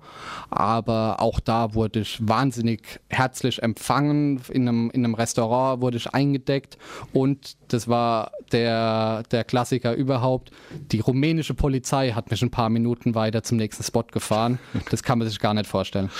Aber 0.50 1.22
auch 1.22 1.40
da 1.40 1.74
wurde 1.74 2.02
ich 2.02 2.20
wahnsinnig 2.22 3.00
herzlich 3.10 3.64
empfangen. 3.64 4.42
In 4.52 4.68
einem, 4.68 4.90
in 4.92 5.06
einem 5.06 5.16
Restaurant 5.16 5.82
wurde 5.82 5.98
ich 5.98 6.14
eingedeckt. 6.14 6.78
Und 7.14 7.56
das 7.70 7.88
war 7.88 8.32
der, 8.52 9.24
der 9.32 9.44
Klassiker 9.44 9.94
überhaupt. 9.94 10.52
Die 10.92 11.00
rumänische 11.00 11.54
Polizei 11.54 12.12
hat 12.12 12.32
mich 12.32 12.42
ein 12.42 12.52
paar 12.52 12.70
Minuten 12.70 13.16
weiter 13.16 13.44
zum 13.44 13.58
nächsten 13.58 13.84
Spot 13.84 14.04
gefahren. 14.04 14.60
Das 14.92 15.02
kann 15.02 15.18
man 15.18 15.28
sich 15.28 15.40
gar 15.40 15.54
nicht 15.54 15.66
vorstellen. 15.66 16.12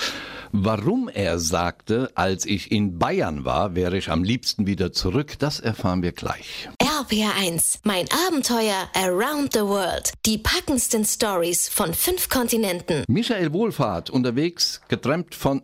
Warum 0.50 1.08
er 1.08 1.38
sagte, 1.38 2.10
als 2.14 2.46
ich 2.46 2.53
in 2.54 2.98
Bayern 2.98 3.44
war, 3.44 3.74
wäre 3.74 3.96
ich 3.96 4.10
am 4.10 4.22
liebsten 4.22 4.66
wieder 4.66 4.92
zurück, 4.92 5.38
das 5.38 5.60
erfahren 5.60 6.02
wir 6.02 6.12
gleich. 6.12 6.68
RPR1, 6.80 7.80
mein 7.84 8.06
Abenteuer 8.28 8.88
Around 8.94 9.52
the 9.52 9.60
World. 9.60 10.12
Die 10.26 10.38
packendsten 10.38 11.04
Stories 11.04 11.68
von 11.68 11.92
fünf 11.92 12.28
Kontinenten. 12.28 13.04
Michael 13.08 13.52
Wohlfahrt 13.52 14.10
unterwegs, 14.10 14.80
getrennt 14.88 15.34
von 15.34 15.62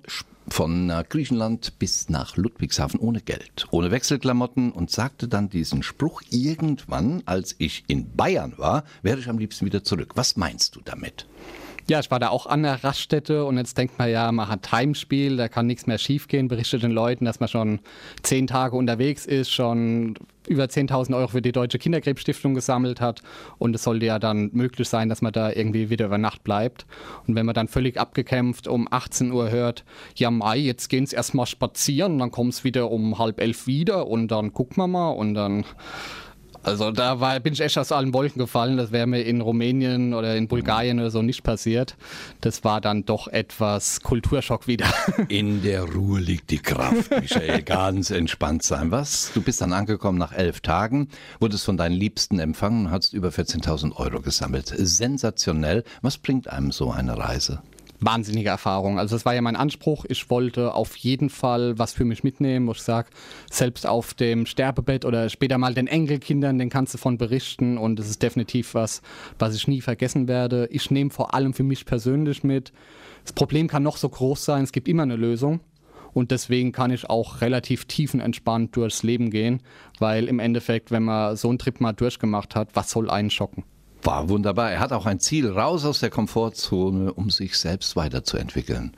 von 0.48 0.90
äh, 0.90 1.05
Griechenland 1.09 1.79
bis 1.79 2.09
nach 2.09 2.37
Ludwigshafen 2.37 2.98
ohne 2.98 3.20
Geld, 3.20 3.66
ohne 3.70 3.90
Wechselklamotten 3.90 4.72
und 4.72 4.90
sagte 4.90 5.29
dann 5.29 5.48
diesen 5.48 5.83
Spruch 5.83 6.22
irgendwann, 6.31 7.22
als 7.26 7.55
ich 7.59 7.85
in 7.87 8.16
Bayern 8.16 8.55
war, 8.57 8.85
wäre 9.03 9.20
ich 9.20 9.29
am 9.29 9.38
liebsten 9.38 9.64
wieder 9.64 9.85
zurück. 9.85 10.12
Was 10.16 10.37
meinst 10.37 10.76
du 10.76 10.81
damit? 10.85 11.26
Ja, 11.88 12.01
ich 12.01 12.11
war 12.11 12.21
da 12.21 12.29
auch 12.29 12.47
an 12.47 12.62
der 12.62 12.85
Raststätte 12.85 13.45
und 13.45 13.57
jetzt 13.59 13.77
denkt 13.77 13.99
man 13.99 14.11
ja, 14.11 14.31
man 14.33 14.49
hat 14.49 14.71
Heimspiel, 14.73 15.37
da 15.37 15.49
kann 15.49 15.66
nichts 15.66 15.87
mehr 15.87 15.99
schiefgehen, 15.99 16.49
berichtet 16.49 16.83
den 16.83 16.93
Leuten, 16.93 17.25
dass 17.25 17.40
man 17.40 17.49
schon 17.49 17.81
zehn 18.23 18.47
Tage 18.47 18.77
unterwegs 18.77 19.27
ist, 19.27 19.51
schon 19.51 20.14
über 20.49 20.64
10.000 20.64 21.16
Euro 21.16 21.29
für 21.29 21.43
die 21.43 21.53
Deutsche 21.53 21.79
Kinderkrebsstiftung 21.79 22.55
gesammelt 22.55 23.01
hat 23.01 23.23
und 23.59 23.75
es 23.75 23.85
sollte 23.85 24.07
ja 24.07 24.19
dann 24.19 24.51
möglich 24.53 24.88
sein, 24.88 25.09
dass 25.09 25.23
man 25.23 25.33
da 25.33 25.51
irgendwie 25.51 25.90
wieder 25.90 26.07
über 26.07 26.19
Nacht 26.19 26.43
bleibt. 26.45 26.87
Und 27.27 27.35
wenn 27.35 27.47
man 27.47 27.55
dann 27.55 27.69
völlig 27.69 27.99
abgekämpft 27.99 28.66
um 28.66 28.88
18 28.90 29.33
Uhr 29.33 29.51
hört, 29.51 29.85
ja 30.16 30.31
Mai, 30.31 30.59
jetzt 30.59 30.88
gehen 30.88 31.05
es 31.05 31.12
erstmal 31.12 31.47
spazieren, 31.47 32.19
dann 32.19 32.31
kommt 32.31 32.55
es 32.55 32.64
wieder 32.64 32.90
um 32.90 33.19
halb 33.19 33.40
elf 33.40 33.66
wieder 33.66 34.07
und 34.07 34.29
dann 34.29 34.53
gucken 34.53 34.79
wir 34.79 34.88
mal 34.88 35.11
und 35.11 35.35
dann 35.35 35.64
Also 36.62 36.90
da 36.90 37.20
war, 37.20 37.40
bin 37.40 37.53
ich 37.53 37.61
echt 37.61 37.79
aus 37.79 37.90
allen 37.90 38.12
Wolken 38.12 38.38
gefallen. 38.38 38.77
Das 38.77 38.92
wäre 38.92 39.07
mir 39.07 39.23
in 39.23 39.40
Rumänien 39.40 40.14
oder 40.14 40.37
in 40.37 40.46
Bulgarien 40.46 40.99
oder 41.01 41.11
so 41.11 41.23
nicht 41.23 41.42
passiert. 41.42 41.96
Das 42.40 42.64
war 42.64 42.81
dann 42.81 43.05
doch 43.05 43.29
etwas 43.29 44.01
Kulturschock 44.03 44.66
wieder. 44.66 44.87
In 45.29 45.62
der 45.62 45.85
Ruhe 45.85 46.20
liegt 46.20 46.51
die 46.51 46.59
Kraft, 46.59 47.11
Michael. 47.11 47.62
Ganz 47.64 48.11
entspannt 48.11 48.62
sein. 48.62 48.90
Was? 48.90 49.31
Du 49.33 49.40
bist 49.40 49.61
dann 49.61 49.73
angekommen 49.73 50.18
nach 50.18 50.33
elf 50.33 50.61
Tagen, 50.61 51.09
wurdest 51.38 51.64
von 51.64 51.77
deinen 51.77 51.94
Liebsten 51.94 52.38
empfangen 52.38 52.87
und 52.87 52.90
hast 52.92 53.12
über 53.12 53.29
14.000 53.29 53.96
Euro 53.96 54.20
gesammelt. 54.20 54.73
Sensationell. 54.77 55.85
Was 56.03 56.18
bringt 56.18 56.49
einem 56.49 56.73
so 56.73 56.90
eine 56.90 57.16
Reise? 57.18 57.62
Wahnsinnige 58.01 58.49
Erfahrung. 58.49 58.99
Also 58.99 59.15
das 59.15 59.25
war 59.25 59.35
ja 59.35 59.43
mein 59.43 59.57
Anspruch. 59.57 60.05
Ich 60.09 60.31
wollte 60.31 60.75
auf 60.75 60.97
jeden 60.97 61.31
Fall 61.31 61.79
was 61.79 61.93
für 61.93 62.05
mich 62.05 62.25
mitnehmen, 62.25 62.67
wo 62.67 62.73
ich 62.73 62.83
sage, 62.83 63.11
selbst 63.51 63.87
auf 63.87 64.15
dem 64.15 64.47
Sterbebett 64.47 65.05
oder 65.05 65.29
später 65.29 65.59
mal 65.59 65.75
den 65.75 65.87
Enkelkindern, 65.87 66.59
den 66.59 66.71
kannst 66.71 66.95
du 66.95 66.99
von 66.99 67.19
berichten 67.19 67.79
und 67.79 68.01
es 68.01 68.09
ist 68.09 68.23
definitiv 68.23 68.75
was, 68.75 69.03
was 69.39 69.55
ich 69.55 69.69
nie 69.69 69.81
vergessen 69.81 70.29
werde. 70.29 70.69
Ich 70.71 70.91
nehme 70.91 71.11
vor 71.11 71.35
allem 71.35 71.55
für 71.55 71.63
mich 71.63 71.85
persönlich 71.85 72.45
mit. 72.45 72.73
Das 73.23 73.33
Problem 73.33 73.69
kann 73.69 73.83
noch 73.83 73.97
so 73.97 74.09
groß 74.09 74.45
sein, 74.45 74.65
es 74.65 74.73
gibt 74.73 74.89
immer 74.89 75.03
eine 75.03 75.17
Lösung. 75.17 75.61
Und 76.13 76.33
deswegen 76.33 76.73
kann 76.73 76.91
ich 76.91 77.09
auch 77.09 77.41
relativ 77.41 77.85
tiefenentspannt 77.85 78.75
durchs 78.75 79.05
Leben 79.05 79.31
gehen, 79.31 79.63
weil 80.01 80.27
im 80.27 80.41
Endeffekt, 80.41 80.91
wenn 80.91 81.05
man 81.05 81.37
so 81.37 81.49
einen 81.49 81.59
Trip 81.59 81.81
mal 81.81 81.93
durchgemacht 81.93 82.57
hat, 82.57 82.71
was 82.75 82.91
soll 82.91 83.09
einen 83.09 83.31
schocken? 83.31 83.65
War 84.03 84.29
wunderbar. 84.29 84.73
Er 84.73 84.81
hat 84.81 84.93
auch 84.93 85.07
ein 85.07 85.21
Ziel, 85.21 85.51
raus 85.51 85.85
aus 85.85 86.01
der 86.01 86.11
Komfortzone, 86.11 87.13
um 87.13 87.31
sich 87.31 87.59
selbst 87.59 87.97
weiterzuentwickeln. 87.97 88.93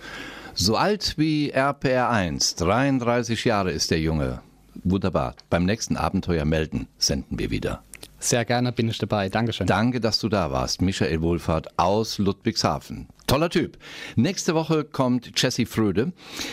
So 0.55 0.77
alt 0.77 1.15
wie 1.17 1.53
RPR1, 1.53 2.59
33 2.59 3.45
Jahre 3.45 3.73
ist 3.73 3.91
der 3.91 4.01
Junge. 4.01 4.43
Wunderbar. 4.85 5.35
Beim 5.51 5.65
nächsten 5.65 5.97
Abenteuer 5.97 6.45
melden, 6.45 6.89
senden 6.99 7.39
wir 7.39 7.51
wieder. 7.51 7.83
Sehr 8.19 8.45
gerne 8.45 8.71
bin 8.71 8.89
ich 8.89 8.99
dabei. 8.99 9.29
Dankeschön. 9.29 9.67
Danke, 9.67 10.01
dass 10.01 10.21
du 10.21 10.29
da 10.29 10.53
warst. 10.53 10.81
Michael 10.81 11.21
Wohlfahrt 11.23 11.79
aus 11.79 12.19
Ludwigshafen. 12.19 13.09
Toller 13.27 13.51
Typ. 13.51 13.79
Nächste 14.15 14.55
Woche 14.55 14.85
kommt 14.85 15.33
Jessie 15.41 15.67
Fröde. 15.67 16.13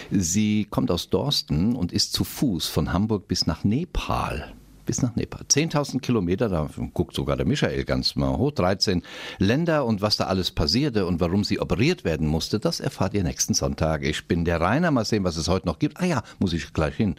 Sie 0.09 0.65
kommt 0.65 0.89
aus 0.89 1.09
Dorsten 1.09 1.75
und 1.75 1.91
ist 1.91 2.13
zu 2.13 2.23
Fuß 2.23 2.67
von 2.67 2.91
Hamburg 2.93 3.27
bis 3.27 3.45
nach 3.45 3.63
Nepal 3.63 4.53
bis 4.89 5.03
nach 5.03 5.15
Nepal. 5.15 5.43
10.000 5.47 5.99
Kilometer, 5.99 6.49
da 6.49 6.67
guckt 6.95 7.15
sogar 7.15 7.37
der 7.37 7.45
Michael 7.45 7.85
ganz 7.85 8.15
mal 8.15 8.35
hoch, 8.35 8.49
13 8.53 9.03
Länder 9.37 9.85
und 9.85 10.01
was 10.01 10.17
da 10.17 10.23
alles 10.23 10.49
passierte 10.49 11.05
und 11.05 11.19
warum 11.19 11.43
sie 11.43 11.59
operiert 11.59 12.05
werden 12.05 12.25
musste, 12.25 12.59
das 12.59 12.79
erfahrt 12.79 13.13
ihr 13.13 13.21
nächsten 13.21 13.53
Sonntag. 13.53 14.03
Ich 14.03 14.27
bin 14.27 14.45
der 14.45 14.59
Rainer, 14.59 14.89
mal 14.89 15.05
sehen, 15.05 15.23
was 15.23 15.37
es 15.37 15.47
heute 15.47 15.67
noch 15.67 15.77
gibt. 15.77 16.01
Ah 16.01 16.05
ja, 16.05 16.23
muss 16.39 16.53
ich 16.53 16.73
gleich 16.73 16.95
hin. 16.95 17.17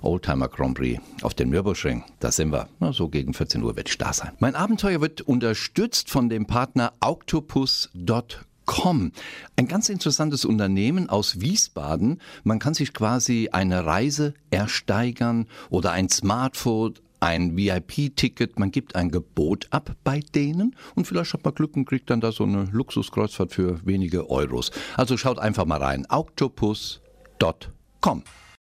Oldtimer 0.00 0.46
Grand 0.46 0.78
Prix 0.78 1.02
auf 1.22 1.34
den 1.34 1.50
Nürburgring, 1.50 2.04
da 2.20 2.30
sind 2.30 2.52
wir. 2.52 2.68
Na, 2.78 2.92
so 2.92 3.08
gegen 3.08 3.34
14 3.34 3.64
Uhr 3.64 3.74
werde 3.74 3.90
ich 3.90 3.98
da 3.98 4.12
sein. 4.12 4.30
Mein 4.38 4.54
Abenteuer 4.54 5.00
wird 5.00 5.22
unterstützt 5.22 6.10
von 6.10 6.28
dem 6.28 6.46
Partner 6.46 6.92
Octopus.com. 7.00 8.46
Com. 8.68 9.12
Ein 9.56 9.66
ganz 9.66 9.88
interessantes 9.88 10.44
Unternehmen 10.44 11.08
aus 11.08 11.40
Wiesbaden. 11.40 12.20
Man 12.44 12.58
kann 12.58 12.74
sich 12.74 12.92
quasi 12.92 13.48
eine 13.50 13.86
Reise 13.86 14.34
ersteigern 14.50 15.46
oder 15.70 15.92
ein 15.92 16.10
Smartphone, 16.10 16.92
ein 17.20 17.56
VIP-Ticket, 17.56 18.58
man 18.58 18.70
gibt 18.70 18.96
ein 18.96 19.10
Gebot 19.10 19.66
ab 19.70 19.96
bei 20.04 20.20
denen 20.34 20.76
und 20.94 21.06
vielleicht 21.06 21.32
hat 21.32 21.44
man 21.44 21.54
Glück 21.54 21.76
und 21.76 21.86
kriegt 21.86 22.10
dann 22.10 22.20
da 22.20 22.32
so 22.32 22.44
eine 22.44 22.64
Luxuskreuzfahrt 22.64 23.52
für 23.52 23.80
wenige 23.86 24.28
Euros. 24.30 24.70
Also 24.96 25.16
schaut 25.16 25.38
einfach 25.38 25.64
mal 25.64 25.82
rein. 25.82 26.06
Octopus.com. 26.08 28.22